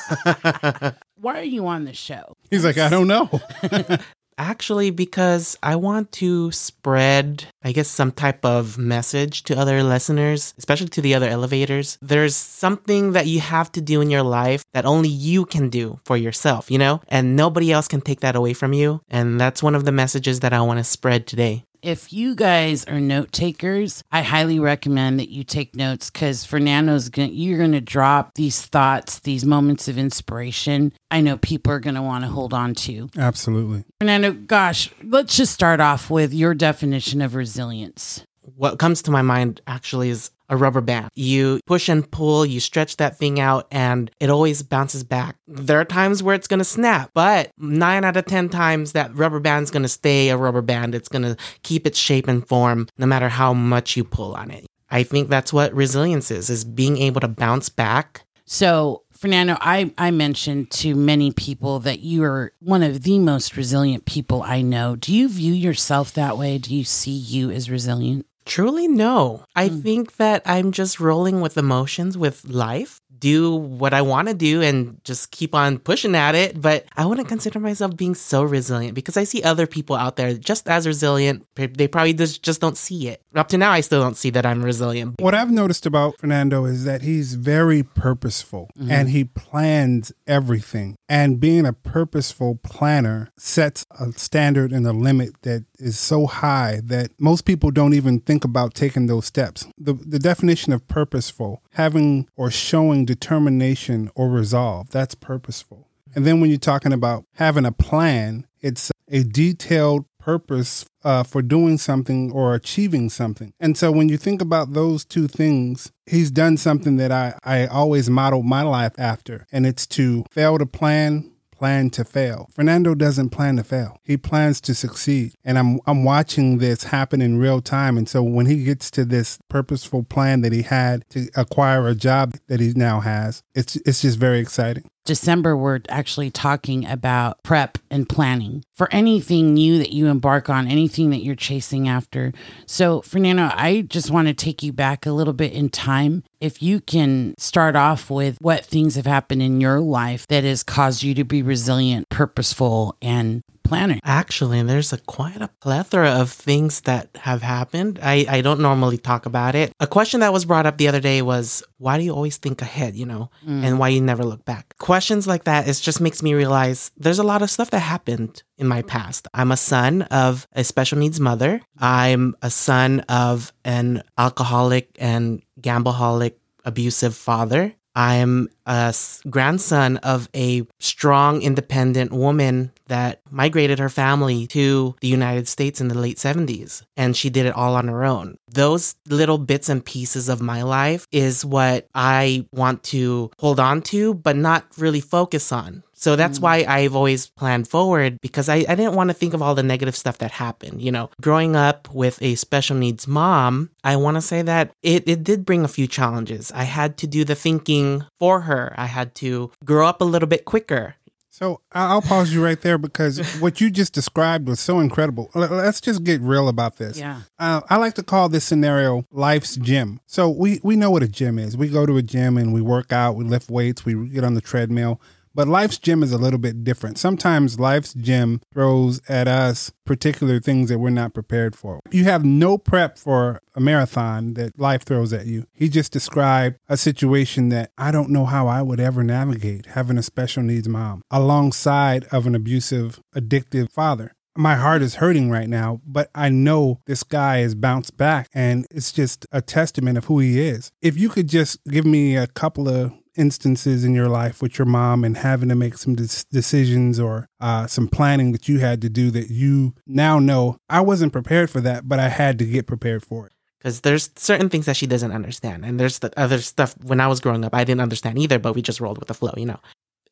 Why 1.19 1.39
are 1.39 1.43
you 1.43 1.65
on 1.67 1.85
the 1.85 1.93
show? 1.93 2.37
He's 2.51 2.63
like, 2.63 2.77
I 2.77 2.89
don't 2.89 3.07
know. 3.07 3.29
Actually, 4.37 4.91
because 4.91 5.57
I 5.63 5.75
want 5.75 6.11
to 6.13 6.51
spread, 6.51 7.45
I 7.63 7.71
guess, 7.71 7.87
some 7.87 8.11
type 8.11 8.45
of 8.45 8.77
message 8.77 9.43
to 9.43 9.57
other 9.57 9.81
listeners, 9.81 10.53
especially 10.57 10.89
to 10.89 11.01
the 11.01 11.15
other 11.15 11.27
elevators. 11.27 11.97
There's 12.01 12.35
something 12.35 13.13
that 13.13 13.25
you 13.25 13.39
have 13.39 13.71
to 13.71 13.81
do 13.81 13.99
in 13.99 14.11
your 14.11 14.21
life 14.21 14.63
that 14.73 14.85
only 14.85 15.09
you 15.09 15.45
can 15.45 15.69
do 15.69 15.99
for 16.05 16.17
yourself, 16.17 16.69
you 16.69 16.77
know? 16.77 17.01
And 17.07 17.35
nobody 17.35 17.71
else 17.71 17.87
can 17.87 18.01
take 18.01 18.19
that 18.19 18.35
away 18.35 18.53
from 18.53 18.73
you. 18.73 19.01
And 19.09 19.39
that's 19.39 19.63
one 19.63 19.73
of 19.73 19.85
the 19.85 19.91
messages 19.91 20.41
that 20.41 20.53
I 20.53 20.61
want 20.61 20.77
to 20.77 20.83
spread 20.83 21.25
today. 21.25 21.63
If 21.81 22.11
you 22.11 22.35
guys 22.35 22.85
are 22.85 22.99
note 22.99 23.31
takers, 23.31 24.03
I 24.11 24.21
highly 24.21 24.59
recommend 24.59 25.19
that 25.19 25.29
you 25.29 25.43
take 25.43 25.75
notes 25.75 26.09
because 26.09 26.43
Fernando's 26.43 27.09
going 27.09 27.29
to 27.29 27.35
you're 27.35 27.59
gonna 27.59 27.81
drop 27.81 28.33
these 28.33 28.61
thoughts, 28.65 29.19
these 29.19 29.45
moments 29.45 29.87
of 29.87 29.97
inspiration. 29.97 30.91
I 31.11 31.21
know 31.21 31.37
people 31.37 31.71
are 31.71 31.79
gonna 31.79 32.01
want 32.01 32.23
to 32.23 32.29
hold 32.29 32.53
on 32.53 32.73
to. 32.75 33.09
Absolutely. 33.17 33.83
Fernando, 33.99 34.33
gosh, 34.33 34.89
let's 35.03 35.37
just 35.37 35.53
start 35.53 35.79
off 35.79 36.09
with 36.09 36.33
your 36.33 36.53
definition 36.53 37.21
of 37.21 37.35
resilience. 37.35 38.25
What 38.41 38.79
comes 38.79 39.01
to 39.03 39.11
my 39.11 39.21
mind 39.21 39.61
actually 39.67 40.09
is 40.09 40.31
a 40.49 40.57
rubber 40.57 40.81
band. 40.81 41.09
You 41.15 41.59
push 41.65 41.89
and 41.89 42.09
pull, 42.09 42.45
you 42.45 42.59
stretch 42.59 42.97
that 42.97 43.17
thing 43.17 43.39
out, 43.39 43.67
and 43.71 44.09
it 44.19 44.29
always 44.29 44.63
bounces 44.63 45.03
back. 45.03 45.37
There 45.47 45.79
are 45.79 45.85
times 45.85 46.23
where 46.23 46.35
it's 46.35 46.47
gonna 46.47 46.63
snap, 46.63 47.11
but 47.13 47.51
nine 47.57 48.05
out 48.05 48.17
of 48.17 48.25
10 48.25 48.49
times 48.49 48.93
that 48.93 49.15
rubber 49.15 49.39
band's 49.39 49.71
gonna 49.71 49.87
stay 49.87 50.29
a 50.29 50.37
rubber 50.37 50.61
band. 50.61 50.95
It's 50.95 51.09
gonna 51.09 51.35
keep 51.63 51.85
its 51.85 51.99
shape 51.99 52.27
and 52.27 52.47
form 52.47 52.87
no 52.97 53.05
matter 53.05 53.29
how 53.29 53.53
much 53.53 53.97
you 53.97 54.03
pull 54.03 54.35
on 54.35 54.51
it. 54.51 54.65
I 54.89 55.03
think 55.03 55.29
that's 55.29 55.51
what 55.51 55.73
resilience 55.73 56.31
is, 56.31 56.49
is 56.49 56.63
being 56.63 56.97
able 56.97 57.19
to 57.21 57.27
bounce 57.27 57.69
back. 57.69 58.23
So, 58.45 59.03
Fernando, 59.11 59.57
I, 59.59 59.93
I 59.97 60.11
mentioned 60.11 60.71
to 60.71 60.95
many 60.95 61.31
people 61.31 61.79
that 61.79 61.99
you 61.99 62.23
are 62.23 62.53
one 62.59 62.83
of 62.83 63.03
the 63.03 63.19
most 63.19 63.57
resilient 63.57 64.05
people 64.05 64.43
I 64.43 64.61
know. 64.61 64.95
Do 64.95 65.13
you 65.13 65.27
view 65.27 65.53
yourself 65.53 66.13
that 66.13 66.37
way? 66.37 66.57
Do 66.57 66.73
you 66.73 66.83
see 66.83 67.11
you 67.11 67.51
as 67.51 67.69
resilient? 67.69 68.25
Truly, 68.47 68.87
no. 68.87 69.43
I 69.55 69.67
hmm. 69.67 69.81
think 69.81 70.15
that 70.15 70.41
I'm 70.45 70.71
just 70.71 70.99
rolling 70.99 71.41
with 71.41 71.57
emotions 71.57 72.17
with 72.17 72.45
life, 72.47 73.01
do 73.19 73.55
what 73.55 73.93
I 73.93 74.01
want 74.01 74.27
to 74.27 74.33
do 74.33 74.61
and 74.61 75.03
just 75.03 75.31
keep 75.31 75.55
on 75.55 75.79
pushing 75.79 76.15
at 76.15 76.35
it. 76.35 76.59
But 76.59 76.85
I 76.95 77.05
wouldn't 77.05 77.27
consider 77.27 77.59
myself 77.59 77.95
being 77.95 78.15
so 78.15 78.43
resilient 78.43 78.95
because 78.95 79.17
I 79.17 79.23
see 79.23 79.43
other 79.43 79.67
people 79.67 79.95
out 79.95 80.15
there 80.15 80.33
just 80.33 80.67
as 80.67 80.87
resilient. 80.87 81.45
They 81.55 81.87
probably 81.87 82.13
just, 82.13 82.43
just 82.43 82.61
don't 82.61 82.77
see 82.77 83.09
it. 83.09 83.21
Up 83.35 83.49
to 83.49 83.57
now, 83.57 83.71
I 83.71 83.81
still 83.81 84.01
don't 84.01 84.17
see 84.17 84.29
that 84.31 84.45
I'm 84.45 84.63
resilient. 84.63 85.15
What 85.19 85.35
I've 85.35 85.51
noticed 85.51 85.85
about 85.85 86.17
Fernando 86.17 86.65
is 86.65 86.85
that 86.85 87.01
he's 87.01 87.35
very 87.35 87.83
purposeful 87.83 88.69
mm-hmm. 88.77 88.91
and 88.91 89.09
he 89.09 89.25
plans 89.25 90.11
everything. 90.25 90.95
And 91.09 91.39
being 91.39 91.65
a 91.65 91.73
purposeful 91.73 92.59
planner 92.63 93.29
sets 93.37 93.85
a 93.99 94.11
standard 94.13 94.71
and 94.71 94.85
a 94.87 94.93
limit 94.93 95.41
that 95.43 95.65
is 95.79 95.97
so 95.97 96.25
high 96.25 96.81
that 96.83 97.11
most 97.19 97.45
people 97.45 97.71
don't 97.71 97.93
even 97.93 98.19
think 98.19 98.43
about 98.43 98.73
taking 98.73 99.07
those 99.07 99.25
steps. 99.25 99.67
The, 99.77 99.93
the 99.93 100.19
definition 100.19 100.73
of 100.73 100.87
purposeful, 100.87 101.61
having 101.73 102.27
or 102.35 102.51
showing 102.51 103.05
determination 103.05 104.09
or 104.15 104.29
resolve, 104.29 104.89
that's 104.89 105.15
purposeful. 105.15 105.87
And 106.15 106.25
then 106.25 106.41
when 106.41 106.49
you're 106.49 106.59
talking 106.59 106.93
about 106.93 107.25
having 107.35 107.65
a 107.65 107.71
plan, 107.71 108.47
it's 108.61 108.91
a 109.09 109.23
detailed 109.23 110.05
purpose 110.19 110.85
uh, 111.05 111.23
for 111.23 111.41
doing 111.41 111.77
something 111.77 112.31
or 112.33 112.53
achieving 112.53 113.09
something. 113.09 113.53
And 113.61 113.77
so 113.77 113.91
when 113.91 114.09
you 114.09 114.17
think 114.17 114.41
about 114.41 114.73
those 114.73 115.05
two 115.05 115.27
things, 115.27 115.91
he's 116.05 116.31
done 116.31 116.57
something 116.57 116.97
that 116.97 117.13
I, 117.13 117.37
I 117.45 117.65
always 117.67 118.09
model 118.09 118.43
my 118.43 118.61
life 118.63 118.91
after, 118.97 119.45
and 119.53 119.65
it's 119.65 119.87
to 119.87 120.25
fail 120.29 120.57
to 120.57 120.65
plan. 120.65 121.31
Plan 121.57 121.89
to 121.91 122.03
fail. 122.03 122.49
Fernando 122.53 122.93
doesn't 122.93 123.29
plan 123.29 123.55
to 123.55 123.63
fail. 123.63 123.99
He 124.03 124.15
plans 124.15 124.61
to 124.61 124.75
succeed. 124.75 125.33
And 125.43 125.57
I'm 125.57 125.79
I'm 125.87 126.03
watching 126.03 126.59
this 126.59 126.83
happen 126.83 127.21
in 127.21 127.39
real 127.39 127.61
time. 127.61 127.97
And 127.97 128.07
so 128.07 128.21
when 128.21 128.45
he 128.45 128.63
gets 128.63 128.91
to 128.91 129.05
this 129.05 129.39
purposeful 129.49 130.03
plan 130.03 130.41
that 130.41 130.53
he 130.53 130.61
had 130.61 131.03
to 131.09 131.29
acquire 131.35 131.87
a 131.87 131.95
job 131.95 132.35
that 132.47 132.59
he 132.59 132.73
now 132.75 132.99
has, 132.99 133.41
it's 133.55 133.75
it's 133.77 134.01
just 134.01 134.19
very 134.19 134.39
exciting. 134.39 134.89
December, 135.07 135.55
we're 135.55 135.79
actually 135.87 136.29
talking 136.29 136.85
about 136.85 137.41
prep 137.41 137.77
and 137.89 138.07
planning 138.07 138.63
for 138.75 138.87
anything 138.91 139.53
new 139.53 139.77
that 139.79 139.91
you 139.91 140.07
embark 140.07 140.49
on, 140.49 140.67
anything 140.67 141.09
that 141.11 141.23
you're 141.23 141.33
chasing 141.33 141.87
after. 141.87 142.33
So, 142.65 143.01
Fernando, 143.01 143.49
I 143.53 143.81
just 143.81 144.11
want 144.11 144.27
to 144.27 144.33
take 144.33 144.61
you 144.61 144.73
back 144.73 145.05
a 145.05 145.11
little 145.11 145.33
bit 145.33 145.53
in 145.53 145.69
time. 145.69 146.23
If 146.41 146.61
you 146.61 146.81
can 146.81 147.33
start 147.37 147.75
off 147.75 148.11
with 148.11 148.37
what 148.41 148.65
things 148.65 148.95
have 148.95 149.07
happened 149.07 149.41
in 149.41 149.61
your 149.61 149.79
life 149.79 150.27
that 150.27 150.43
has 150.43 150.61
caused 150.61 151.01
you 151.01 151.15
to 151.15 151.23
be 151.23 151.41
resilient, 151.41 152.09
purposeful, 152.09 152.97
and 153.01 153.41
planner. 153.67 153.99
Actually, 154.03 154.61
there's 154.63 154.93
a 154.93 154.97
quite 154.97 155.41
a 155.41 155.49
plethora 155.61 156.09
of 156.09 156.31
things 156.31 156.81
that 156.81 157.09
have 157.15 157.41
happened. 157.41 157.99
I, 158.01 158.25
I 158.29 158.41
don't 158.41 158.61
normally 158.61 158.97
talk 158.97 159.25
about 159.25 159.55
it. 159.55 159.71
A 159.79 159.87
question 159.87 160.21
that 160.21 160.33
was 160.33 160.45
brought 160.45 160.65
up 160.65 160.77
the 160.77 160.87
other 160.87 160.99
day 160.99 161.21
was, 161.21 161.63
why 161.77 161.97
do 161.97 162.03
you 162.03 162.13
always 162.13 162.37
think 162.37 162.61
ahead, 162.61 162.95
you 162.95 163.05
know, 163.05 163.29
mm. 163.45 163.63
and 163.63 163.79
why 163.79 163.89
you 163.89 164.01
never 164.01 164.23
look 164.23 164.45
back? 164.45 164.75
Questions 164.77 165.27
like 165.27 165.43
that, 165.43 165.67
it 165.67 165.73
just 165.73 166.01
makes 166.01 166.23
me 166.23 166.33
realize 166.33 166.91
there's 166.97 167.19
a 167.19 167.23
lot 167.23 167.41
of 167.41 167.49
stuff 167.49 167.69
that 167.71 167.79
happened 167.79 168.43
in 168.57 168.67
my 168.67 168.81
past. 168.81 169.27
I'm 169.33 169.51
a 169.51 169.57
son 169.57 170.03
of 170.03 170.47
a 170.53 170.63
special 170.63 170.97
needs 170.97 171.19
mother. 171.19 171.61
I'm 171.77 172.35
a 172.41 172.49
son 172.49 173.01
of 173.01 173.53
an 173.63 174.03
alcoholic 174.17 174.95
and 174.99 175.41
gambleaholic 175.61 176.33
abusive 176.65 177.15
father. 177.15 177.73
I'm 177.97 178.49
a 178.67 178.93
grandson 179.27 179.97
of 179.97 180.29
a 180.35 180.67
strong, 180.79 181.41
independent 181.41 182.11
woman 182.11 182.71
that 182.89 183.21
migrated 183.31 183.79
her 183.79 183.89
family 183.89 184.45
to 184.47 184.95
the 185.01 185.07
United 185.07 185.47
States 185.47 185.81
in 185.81 185.87
the 185.87 185.97
late 185.97 186.17
70s, 186.17 186.83
and 186.95 187.17
she 187.17 187.31
did 187.31 187.47
it 187.47 187.55
all 187.55 187.75
on 187.75 187.87
her 187.87 188.05
own. 188.05 188.37
Those 188.47 188.93
little 189.07 189.39
bits 189.39 189.67
and 189.67 189.83
pieces 189.83 190.29
of 190.29 190.43
my 190.43 190.61
life 190.61 191.07
is 191.11 191.43
what 191.43 191.87
I 191.95 192.45
want 192.51 192.83
to 192.83 193.31
hold 193.39 193.59
on 193.59 193.81
to, 193.83 194.13
but 194.13 194.35
not 194.35 194.65
really 194.77 195.01
focus 195.01 195.51
on. 195.51 195.81
So 195.99 196.15
that's 196.15 196.39
why 196.39 196.63
I've 196.67 196.95
always 196.95 197.25
planned 197.27 197.67
forward 197.67 198.21
because 198.21 198.49
I, 198.49 198.57
I 198.69 198.75
didn't 198.75 198.93
want 198.93 199.09
to 199.09 199.15
think 199.15 199.33
of 199.33 199.41
all 199.41 199.55
the 199.55 199.63
negative 199.63 199.95
stuff 199.95 200.19
that 200.19 200.29
happened. 200.29 200.79
You 200.79 200.91
know, 200.91 201.09
growing 201.21 201.55
up 201.55 201.91
with 201.91 202.21
a 202.21 202.35
special 202.35 202.75
needs 202.77 203.07
mom, 203.07 203.71
I 203.83 203.95
want 203.95 204.15
to 204.15 204.21
say 204.21 204.43
that 204.43 204.71
it, 204.83 205.07
it 205.07 205.23
did 205.23 205.43
bring 205.43 205.63
a 205.63 205.67
few 205.67 205.87
challenges. 205.87 206.51
I 206.53 206.63
had 206.65 206.97
to 206.97 207.07
do 207.07 207.23
the 207.25 207.33
thinking 207.33 208.03
for 208.19 208.41
her, 208.41 208.75
I 208.77 208.85
had 208.85 209.15
to 209.15 209.51
grow 209.65 209.87
up 209.87 209.99
a 210.01 210.05
little 210.05 210.27
bit 210.29 210.45
quicker. 210.45 210.95
So 211.29 211.61
I- 211.71 211.87
I'll 211.87 212.01
pause 212.01 212.31
you 212.33 212.43
right 212.43 212.59
there 212.61 212.77
because 212.77 213.19
what 213.39 213.59
you 213.61 213.69
just 213.71 213.93
described 213.93 214.47
was 214.47 214.59
so 214.59 214.79
incredible. 214.79 215.29
Let's 215.35 215.81
just 215.81 216.03
get 216.03 216.21
real 216.21 216.47
about 216.47 216.77
this. 216.77 216.97
Yeah. 216.99 217.21
Uh, 217.39 217.61
I 217.69 217.77
like 217.77 217.93
to 217.95 218.03
call 218.03 218.29
this 218.29 218.43
scenario 218.43 219.05
life's 219.11 219.55
gym. 219.55 219.99
So 220.07 220.29
we, 220.29 220.59
we 220.63 220.75
know 220.75 220.89
what 220.91 221.03
a 221.03 221.07
gym 221.07 221.37
is. 221.39 221.55
We 221.57 221.69
go 221.69 221.85
to 221.87 221.97
a 221.97 222.01
gym 222.03 222.37
and 222.37 222.53
we 222.53 222.61
work 222.61 222.91
out, 222.91 223.15
we 223.15 223.23
lift 223.23 223.49
weights, 223.49 223.83
we 223.85 224.09
get 224.09 224.23
on 224.23 224.33
the 224.35 224.41
treadmill. 224.41 224.99
But 225.37 225.47
life's 225.47 225.77
gym 225.77 226.01
is 226.01 226.11
a 226.11 226.17
little 226.17 226.39
bit 226.39 226.63
different. 226.63 226.97
Sometimes 226.97 227.59
life's 227.59 227.93
gym 227.93 228.41
throws 228.51 228.99
at 229.07 229.27
us 229.27 229.71
particular 229.85 230.39
things 230.39 230.69
that 230.69 230.79
we're 230.79 230.89
not 230.89 231.13
prepared 231.13 231.55
for. 231.55 231.79
You 231.91 232.05
have 232.05 232.25
no 232.25 232.57
prep 232.57 232.97
for 232.97 233.39
a 233.53 233.59
marathon 233.59 234.33
that 234.33 234.59
life 234.59 234.81
throws 234.81 235.13
at 235.13 235.27
you. 235.27 235.45
He 235.53 235.69
just 235.69 235.91
described 235.91 236.57
a 236.67 236.75
situation 236.75 237.49
that 237.49 237.69
I 237.77 237.91
don't 237.91 238.09
know 238.09 238.25
how 238.25 238.47
I 238.47 238.63
would 238.63 238.79
ever 238.79 239.03
navigate 239.03 239.67
having 239.67 239.99
a 239.99 240.03
special 240.03 240.41
needs 240.41 240.67
mom 240.67 241.03
alongside 241.11 242.05
of 242.05 242.25
an 242.25 242.33
abusive, 242.33 242.99
addictive 243.15 243.71
father 243.71 244.13
my 244.39 244.53
heart 244.53 244.83
is 244.83 244.95
hurting 244.95 245.31
right 245.31 245.49
now, 245.49 245.81
but 245.83 246.11
I 246.13 246.29
know 246.29 246.79
this 246.85 247.01
guy 247.01 247.39
has 247.39 247.55
bounced 247.55 247.97
back 247.97 248.29
and 248.35 248.67
it's 248.69 248.91
just 248.91 249.25
a 249.31 249.41
testament 249.41 249.97
of 249.97 250.05
who 250.05 250.19
he 250.19 250.39
is. 250.39 250.71
If 250.79 250.95
you 250.95 251.09
could 251.09 251.27
just 251.27 251.59
give 251.65 251.85
me 251.85 252.15
a 252.15 252.27
couple 252.27 252.69
of 252.69 252.93
instances 253.17 253.83
in 253.83 253.93
your 253.93 254.07
life 254.09 254.41
with 254.41 254.57
your 254.57 254.65
mom 254.65 255.03
and 255.03 255.17
having 255.17 255.49
to 255.49 255.55
make 255.55 255.77
some 255.77 255.95
des- 255.95 256.23
decisions 256.31 256.99
or 256.99 257.27
uh, 257.39 257.67
some 257.67 257.87
planning 257.87 258.31
that 258.31 258.47
you 258.47 258.59
had 258.59 258.81
to 258.81 258.89
do 258.89 259.11
that 259.11 259.29
you 259.29 259.73
now 259.85 260.19
know 260.19 260.57
I 260.69 260.81
wasn't 260.81 261.13
prepared 261.13 261.49
for 261.49 261.61
that, 261.61 261.87
but 261.87 261.99
I 261.99 262.09
had 262.09 262.37
to 262.39 262.45
get 262.45 262.67
prepared 262.67 263.03
for 263.03 263.27
it. 263.27 263.33
because 263.59 263.81
there's 263.81 264.09
certain 264.15 264.49
things 264.49 264.65
that 264.67 264.77
she 264.77 264.87
doesn't 264.87 265.11
understand 265.11 265.65
and 265.65 265.79
there's 265.79 265.99
the 265.99 266.11
other 266.17 266.39
stuff 266.39 266.75
when 266.83 266.99
i 267.01 267.07
was 267.07 267.19
growing 267.19 267.43
up 267.43 267.53
i 267.55 267.63
didn't 267.63 267.81
understand 267.81 268.17
either 268.19 268.37
but 268.39 268.53
we 268.53 268.61
just 268.61 268.79
rolled 268.79 268.99
with 268.99 269.07
the 269.07 269.13
flow 269.15 269.33
you 269.35 269.45
know 269.51 269.59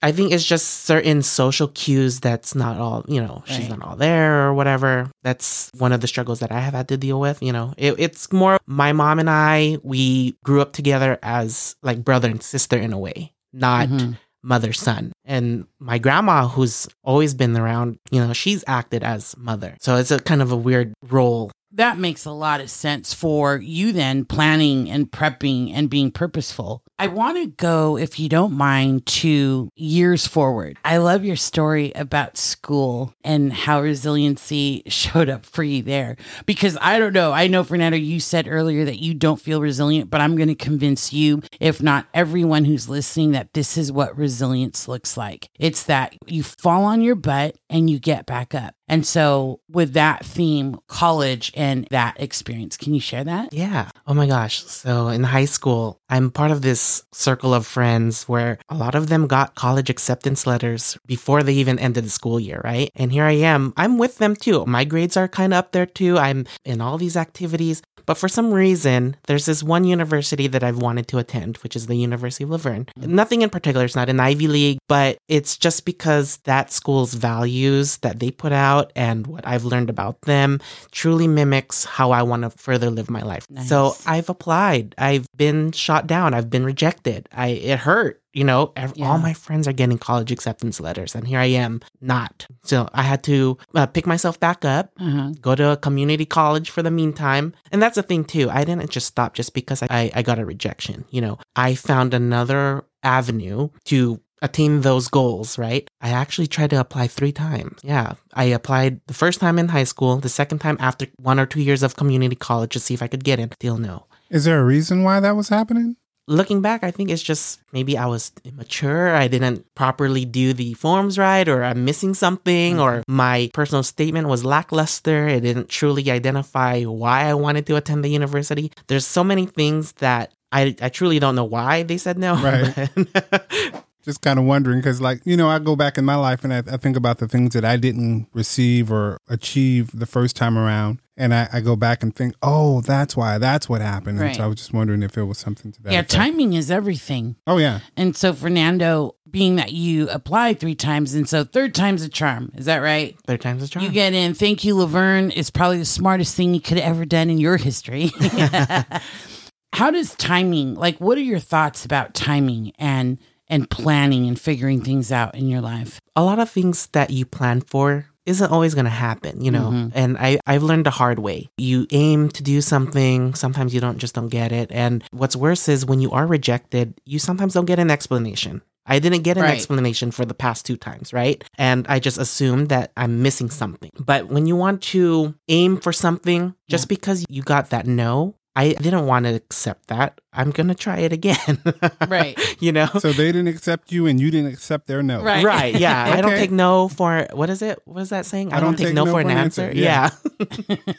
i 0.07 0.11
think 0.11 0.31
it's 0.31 0.45
just 0.45 0.85
certain 0.85 1.21
social 1.21 1.67
cues 1.81 2.19
that's 2.19 2.53
not 2.63 2.77
all 2.83 3.03
you 3.07 3.21
know 3.21 3.43
she's 3.45 3.67
Right. 3.69 3.69
not 3.77 3.81
all 3.87 3.95
there 3.95 4.47
or 4.47 4.53
whatever 4.53 5.09
that's 5.23 5.69
one 5.77 5.91
of 5.95 6.01
the 6.01 6.07
struggles 6.13 6.39
that 6.41 6.51
i 6.51 6.59
have 6.59 6.73
had 6.79 6.87
to 6.93 6.97
deal 6.97 7.19
with 7.19 7.37
you 7.41 7.51
know 7.51 7.73
it, 7.77 7.95
it's 7.97 8.31
more 8.31 8.57
my 8.67 8.93
mom 8.93 9.19
and 9.19 9.29
i 9.29 9.77
we 9.83 10.35
grew 10.43 10.61
up 10.61 10.71
together 10.73 11.17
as 11.23 11.75
like 11.81 12.03
brother 12.03 12.29
and 12.29 12.41
sister 12.43 12.77
in 12.77 12.93
a 12.93 12.99
way 12.99 13.33
not 13.51 13.87
Mhm. 13.89 14.17
mother 14.43 14.73
son 14.73 15.11
and 15.25 15.65
my 15.79 15.97
grandma 15.97 16.47
who's 16.47 16.87
always 17.03 17.33
been 17.33 17.57
around 17.57 17.97
you 18.11 18.19
know 18.21 18.31
she's 18.33 18.63
acted 18.67 19.01
as 19.03 19.35
mother 19.37 19.75
so 19.81 19.95
it's 19.97 20.11
a 20.11 20.19
kind 20.19 20.41
of 20.41 20.51
a 20.51 20.57
weird 20.67 20.93
role 21.09 21.49
That 21.75 21.97
makes 21.99 22.23
a 22.25 22.31
lot 22.31 22.61
of 22.63 22.69
sense 22.69 23.13
for 23.13 23.57
you 23.57 23.91
then 23.91 24.23
planning 24.23 24.89
and 24.89 25.11
prepping 25.11 25.73
and 25.75 25.89
being 25.89 26.09
purposeful. 26.09 26.83
I 26.97 27.07
want 27.07 27.37
to 27.37 27.47
go, 27.47 27.97
if 27.97 28.19
you 28.19 28.29
don't 28.29 28.53
mind, 28.53 29.05
to 29.07 29.69
years 29.75 30.25
forward. 30.27 30.77
I 30.85 30.97
love 30.97 31.25
your 31.25 31.35
story 31.35 31.91
about 31.93 32.37
school 32.37 33.13
and 33.23 33.51
how 33.51 33.81
resiliency 33.81 34.83
showed 34.87 35.27
up 35.27 35.45
for 35.45 35.63
you 35.63 35.81
there. 35.83 36.15
Because 36.45 36.77
I 36.79 36.99
don't 36.99 37.13
know, 37.13 37.33
I 37.33 37.47
know, 37.47 37.63
Fernando, 37.65 37.97
you 37.97 38.21
said 38.21 38.47
earlier 38.47 38.85
that 38.85 39.01
you 39.01 39.13
don't 39.13 39.41
feel 39.41 39.61
resilient, 39.61 40.09
but 40.09 40.21
I'm 40.21 40.37
going 40.37 40.47
to 40.47 40.55
convince 40.55 41.11
you, 41.11 41.41
if 41.59 41.81
not 41.81 42.07
everyone 42.13 42.63
who's 42.63 42.87
listening, 42.87 43.31
that 43.31 43.53
this 43.53 43.77
is 43.77 43.91
what 43.91 44.17
resilience 44.17 44.87
looks 44.87 45.17
like. 45.17 45.49
It's 45.59 45.83
that 45.83 46.15
you 46.27 46.43
fall 46.43 46.85
on 46.85 47.01
your 47.01 47.15
butt 47.15 47.57
and 47.69 47.89
you 47.89 47.99
get 47.99 48.25
back 48.25 48.55
up. 48.55 48.74
And 48.87 49.05
so, 49.05 49.59
with 49.69 49.93
that 49.93 50.25
theme, 50.25 50.79
college 50.87 51.51
and 51.55 51.87
that 51.89 52.19
experience, 52.19 52.77
can 52.77 52.93
you 52.93 52.99
share 52.99 53.23
that? 53.23 53.51
Yeah. 53.51 53.89
Oh 54.05 54.13
my 54.13 54.27
gosh. 54.27 54.63
So 54.63 55.07
in 55.07 55.23
high 55.23 55.45
school, 55.45 55.99
I'm 56.09 56.29
part 56.29 56.51
of 56.51 56.61
this 56.61 57.03
circle 57.11 57.53
of 57.53 57.65
friends 57.65 58.29
where 58.29 58.59
a 58.69 58.75
lot 58.75 58.93
of 58.93 59.07
them 59.07 59.27
got 59.27 59.55
college 59.55 59.89
acceptance 59.89 60.45
letters 60.45 60.97
before 61.07 61.41
they 61.41 61.53
even 61.53 61.79
ended 61.79 62.05
the 62.05 62.09
school 62.09 62.39
year, 62.39 62.61
right? 62.63 62.91
And 62.95 63.11
here 63.11 63.23
I 63.23 63.33
am. 63.33 63.73
I'm 63.77 63.97
with 63.97 64.17
them 64.19 64.35
too. 64.35 64.65
My 64.67 64.85
grades 64.85 65.17
are 65.17 65.27
kind 65.27 65.53
of 65.53 65.57
up 65.57 65.71
there 65.71 65.87
too. 65.87 66.17
I'm 66.17 66.45
in 66.63 66.81
all 66.81 66.97
these 66.97 67.17
activities. 67.17 67.81
But 68.05 68.17
for 68.17 68.27
some 68.27 68.53
reason, 68.53 69.15
there's 69.27 69.45
this 69.45 69.63
one 69.63 69.83
university 69.83 70.47
that 70.47 70.63
I've 70.63 70.77
wanted 70.77 71.07
to 71.09 71.17
attend, 71.17 71.57
which 71.57 71.75
is 71.75 71.87
the 71.87 71.95
University 71.95 72.43
of 72.43 72.51
La 72.51 72.57
Verne. 72.57 72.87
Nothing 72.97 73.41
in 73.41 73.49
particular. 73.49 73.85
It's 73.85 73.95
not 73.95 74.09
an 74.09 74.19
Ivy 74.19 74.47
League, 74.47 74.77
but 74.87 75.17
it's 75.27 75.57
just 75.57 75.85
because 75.85 76.37
that 76.43 76.71
school's 76.71 77.13
values 77.13 77.97
that 77.97 78.19
they 78.19 78.31
put 78.31 78.51
out 78.51 78.91
and 78.95 79.27
what 79.27 79.45
I've 79.47 79.65
learned 79.65 79.89
about 79.89 80.21
them 80.21 80.59
truly 80.91 81.27
mimics 81.27 81.85
how 81.85 82.11
I 82.11 82.23
want 82.23 82.43
to 82.43 82.49
further 82.49 82.89
live 82.89 83.09
my 83.09 83.21
life. 83.21 83.45
So 83.65 83.95
I've 84.05 84.29
applied. 84.29 84.95
I've 84.97 85.27
been 85.35 85.71
shot 85.71 86.07
down. 86.07 86.33
I've 86.33 86.49
been 86.49 86.65
rejected. 86.65 87.27
I 87.31 87.47
it 87.47 87.79
hurt. 87.79 88.21
You 88.35 88.43
know, 88.43 88.71
ev- 88.75 88.93
Yeah. 88.95 89.07
all 89.09 89.17
my 89.17 89.33
friends 89.33 89.67
are 89.67 89.73
getting 89.73 89.97
college 89.97 90.31
acceptance 90.31 90.79
letters, 90.79 91.15
and 91.15 91.25
here 91.27 91.39
I 91.39 91.45
am 91.65 91.79
not. 92.01 92.45
So 92.63 92.87
I 92.93 93.01
had 93.03 93.23
to 93.23 93.57
uh, 93.73 93.87
pick 93.87 94.05
myself 94.05 94.39
back 94.39 94.63
up, 94.65 94.91
Uh-huh. 94.99 95.31
go 95.41 95.55
to 95.55 95.71
a 95.71 95.77
community 95.77 96.25
college 96.25 96.69
for 96.69 96.83
the 96.83 96.91
meantime. 96.91 97.53
And 97.71 97.81
that's 97.81 97.95
the 97.95 98.03
thing 98.03 98.25
too. 98.25 98.49
I 98.51 98.63
didn't 98.65 98.89
just 98.91 99.07
stop 99.07 99.33
just 99.33 99.53
because 99.53 99.81
I, 99.83 99.87
I, 99.89 100.11
I 100.15 100.21
got 100.21 100.37
a 100.39 100.45
rejection. 100.45 101.05
You 101.09 101.21
know, 101.21 101.37
I 101.55 101.75
found 101.75 102.13
another 102.13 102.83
avenue 103.03 103.69
to 103.85 104.19
attain 104.41 104.81
those 104.81 105.07
goals, 105.07 105.57
right? 105.57 105.87
I 106.01 106.09
actually 106.09 106.47
tried 106.47 106.69
to 106.71 106.79
apply 106.79 107.07
three 107.07 107.31
times. 107.31 107.79
Yeah. 107.83 108.13
I 108.33 108.43
applied 108.45 108.99
the 109.07 109.13
first 109.13 109.39
time 109.39 109.57
in 109.57 109.69
high 109.69 109.85
school, 109.85 110.17
the 110.17 110.29
second 110.29 110.59
time 110.59 110.77
after 110.79 111.07
one 111.17 111.39
or 111.39 111.45
two 111.45 111.61
years 111.61 111.81
of 111.83 111.95
community 111.95 112.35
college 112.35 112.73
to 112.73 112.79
see 112.79 112.93
if 112.93 113.01
I 113.01 113.07
could 113.07 113.23
get 113.23 113.39
in. 113.39 113.51
Still 113.53 113.77
no. 113.77 114.05
Is 114.29 114.43
there 114.43 114.59
a 114.59 114.65
reason 114.65 115.03
why 115.03 115.19
that 115.21 115.35
was 115.37 115.49
happening? 115.49 115.95
Looking 116.27 116.61
back, 116.61 116.83
I 116.83 116.89
think 116.89 117.11
it's 117.11 117.21
just 117.21 117.59
maybe 117.71 117.97
I 117.97 118.07
was 118.07 118.31
immature. 118.43 119.13
I 119.13 119.27
didn't 119.27 119.63
properly 119.75 120.25
do 120.25 120.53
the 120.53 120.73
forms 120.73 121.17
right, 121.19 121.47
or 121.47 121.63
I'm 121.63 121.85
missing 121.85 122.15
something, 122.15 122.79
or 122.79 123.01
mm-hmm. 123.01 123.15
my 123.15 123.51
personal 123.53 123.83
statement 123.83 124.27
was 124.27 124.43
lackluster. 124.43 125.27
It 125.27 125.41
didn't 125.41 125.69
truly 125.69 126.09
identify 126.09 126.83
why 126.83 127.25
I 127.25 127.35
wanted 127.35 127.67
to 127.67 127.75
attend 127.75 128.03
the 128.03 128.09
university. 128.09 128.71
There's 128.87 129.05
so 129.05 129.23
many 129.23 129.45
things 129.45 129.91
that 129.93 130.33
I, 130.51 130.75
I 130.81 130.89
truly 130.89 131.19
don't 131.19 131.35
know 131.35 131.43
why 131.43 131.83
they 131.83 131.97
said 131.97 132.17
no. 132.17 132.35
Right. 132.35 132.89
Just 134.03 134.21
kind 134.21 134.37
of 134.37 134.45
wondering 134.45 134.79
because, 134.79 135.01
like, 135.01 135.21
you 135.25 135.35
know, 135.35 135.49
I 135.49 135.59
go 135.59 135.75
back 135.75 135.97
in 135.97 136.05
my 136.05 136.15
life 136.15 136.43
and 136.43 136.53
I, 136.53 136.59
I 136.59 136.77
think 136.77 136.95
about 136.95 137.17
the 137.17 137.27
things 137.27 137.53
that 137.53 137.65
I 137.65 137.75
didn't 137.75 138.27
receive 138.33 138.91
or 138.91 139.17
achieve 139.27 139.89
the 139.93 140.05
first 140.05 140.35
time 140.35 140.57
around. 140.57 140.99
And 141.17 141.33
I, 141.33 141.47
I 141.53 141.61
go 141.61 141.77
back 141.77 142.03
and 142.03 142.13
think, 142.13 142.35
oh, 142.41 142.81
that's 142.81 143.15
why, 143.15 143.37
that's 143.37 143.69
what 143.69 143.79
happened. 143.79 144.17
And 144.19 144.27
Right. 144.27 144.35
so 144.35 144.43
I 144.43 144.47
was 144.47 144.57
just 144.57 144.73
wondering 144.73 145.01
if 145.01 145.17
it 145.17 145.23
was 145.23 145.37
something 145.37 145.71
to 145.71 145.81
that. 145.83 145.93
yeah, 145.93 145.99
effect. 145.99 146.11
timing 146.11 146.53
is 146.53 146.69
everything. 146.69 147.37
Oh, 147.47 147.57
yeah. 147.57 147.79
And 147.95 148.17
so, 148.17 148.33
Fernando, 148.33 149.15
being 149.29 149.55
that 149.55 149.71
you 149.71 150.09
applied 150.09 150.59
three 150.59 150.75
times, 150.75 151.13
and 151.15 151.27
so 151.27 151.45
third 151.45 151.73
time's 151.73 152.01
a 152.01 152.09
charm. 152.09 152.51
Is 152.55 152.65
that 152.65 152.79
right? 152.79 153.17
Third 153.27 153.39
time's 153.39 153.63
a 153.63 153.67
charm. 153.69 153.85
You 153.85 153.91
get 153.91 154.13
in. 154.13 154.33
Thank 154.33 154.65
you, 154.65 154.75
La 154.75 154.87
Verne. 154.87 155.31
It's 155.35 155.49
probably 155.49 155.77
the 155.77 155.85
smartest 155.85 156.35
thing 156.35 156.53
you 156.53 156.59
could 156.59 156.77
have 156.77 156.89
ever 156.95 157.05
done 157.05 157.29
in 157.29 157.37
your 157.37 157.55
history. 157.57 158.11
How 159.73 159.91
does 159.91 160.15
timing, 160.15 160.75
like, 160.75 160.97
what 160.99 161.17
are 161.17 161.21
your 161.21 161.39
thoughts 161.39 161.83
about 161.85 162.13
timing 162.13 162.71
and 162.79 163.17
and 163.47 163.69
planning 163.69 164.25
and 164.27 164.39
figuring 164.39 164.81
things 164.81 165.11
out 165.11 165.35
in 165.35 165.47
your 165.47 165.61
life? 165.61 165.99
a 166.17 166.23
lot 166.23 166.39
of 166.39 166.49
things 166.49 166.87
that 166.93 167.09
you 167.09 167.25
plan 167.25 167.59
for 167.59 168.07
isn't 168.25 168.51
always 168.51 168.73
going 168.73 168.85
to 168.85 168.91
happen, 168.91 169.41
you 169.41 169.51
know. 169.51 169.69
Mm-hmm. 169.69 169.97
And 169.97 170.17
I 170.17 170.39
I've 170.45 170.63
learned 170.63 170.85
the 170.85 170.91
hard 170.91 171.19
way. 171.19 171.49
You 171.57 171.87
aim 171.91 172.29
to 172.29 172.43
do 172.43 172.61
something, 172.61 173.33
sometimes 173.35 173.73
you 173.73 173.79
don't 173.81 173.97
just 173.97 174.15
don't 174.15 174.29
get 174.29 174.51
it. 174.51 174.71
And 174.71 175.03
what's 175.11 175.35
worse 175.35 175.67
is 175.69 175.85
when 175.85 175.99
you 175.99 176.11
are 176.11 176.25
rejected, 176.27 176.99
you 177.05 177.19
sometimes 177.19 177.53
don't 177.53 177.65
get 177.65 177.79
an 177.79 177.91
explanation. 177.91 178.61
I 178.87 178.99
didn't 178.99 179.23
get 179.23 179.35
an 179.37 179.43
Right. 179.43 179.53
explanation 179.55 180.11
for 180.11 180.25
the 180.25 180.35
past 180.35 180.63
two 180.65 180.77
times, 180.77 181.11
right? 181.11 181.43
And 181.57 181.87
I 181.89 181.99
just 181.99 182.19
assumed 182.19 182.69
that 182.69 182.91
I'm 182.95 183.23
missing 183.23 183.49
something. 183.49 183.89
But 183.99 184.27
when 184.27 184.45
you 184.45 184.55
want 184.55 184.83
to 184.93 185.33
aim 185.47 185.77
for 185.77 185.91
something 185.91 186.53
just 186.69 186.87
because 186.87 187.25
you 187.27 187.41
got 187.41 187.71
that 187.71 187.87
no, 187.87 188.35
I 188.55 188.73
didn't 188.73 189.05
want 189.05 189.25
to 189.25 189.33
accept 189.35 189.87
that. 189.87 190.21
I'm 190.31 190.51
going 190.51 190.67
to 190.69 190.75
try 190.75 190.99
it 190.99 191.11
again. 191.11 191.61
Right. 192.07 192.37
you 192.61 192.71
know? 192.71 192.87
So 192.99 193.11
they 193.11 193.25
didn't 193.31 193.47
accept 193.47 193.91
you 193.91 194.05
and 194.07 194.19
you 194.19 194.31
didn't 194.31 194.51
accept 194.53 194.87
their 194.87 195.01
no. 195.03 195.21
Right. 195.21 195.43
Right. 195.43 195.75
Yeah. 195.75 196.05
I 196.13 196.21
don't 196.21 196.31
Okay. 196.31 196.41
take 196.41 196.51
no 196.51 196.87
for 196.87 197.27
what 197.33 197.49
is 197.49 197.61
it? 197.61 197.79
What 197.85 198.01
is 198.01 198.09
that 198.09 198.25
saying? 198.25 198.53
I, 198.53 198.59
don't, 198.59 198.77
take, 198.77 198.93
no, 198.93 199.05
for 199.05 199.19
an 199.19 199.29
answer. 199.29 199.71
Yeah. 199.73 200.11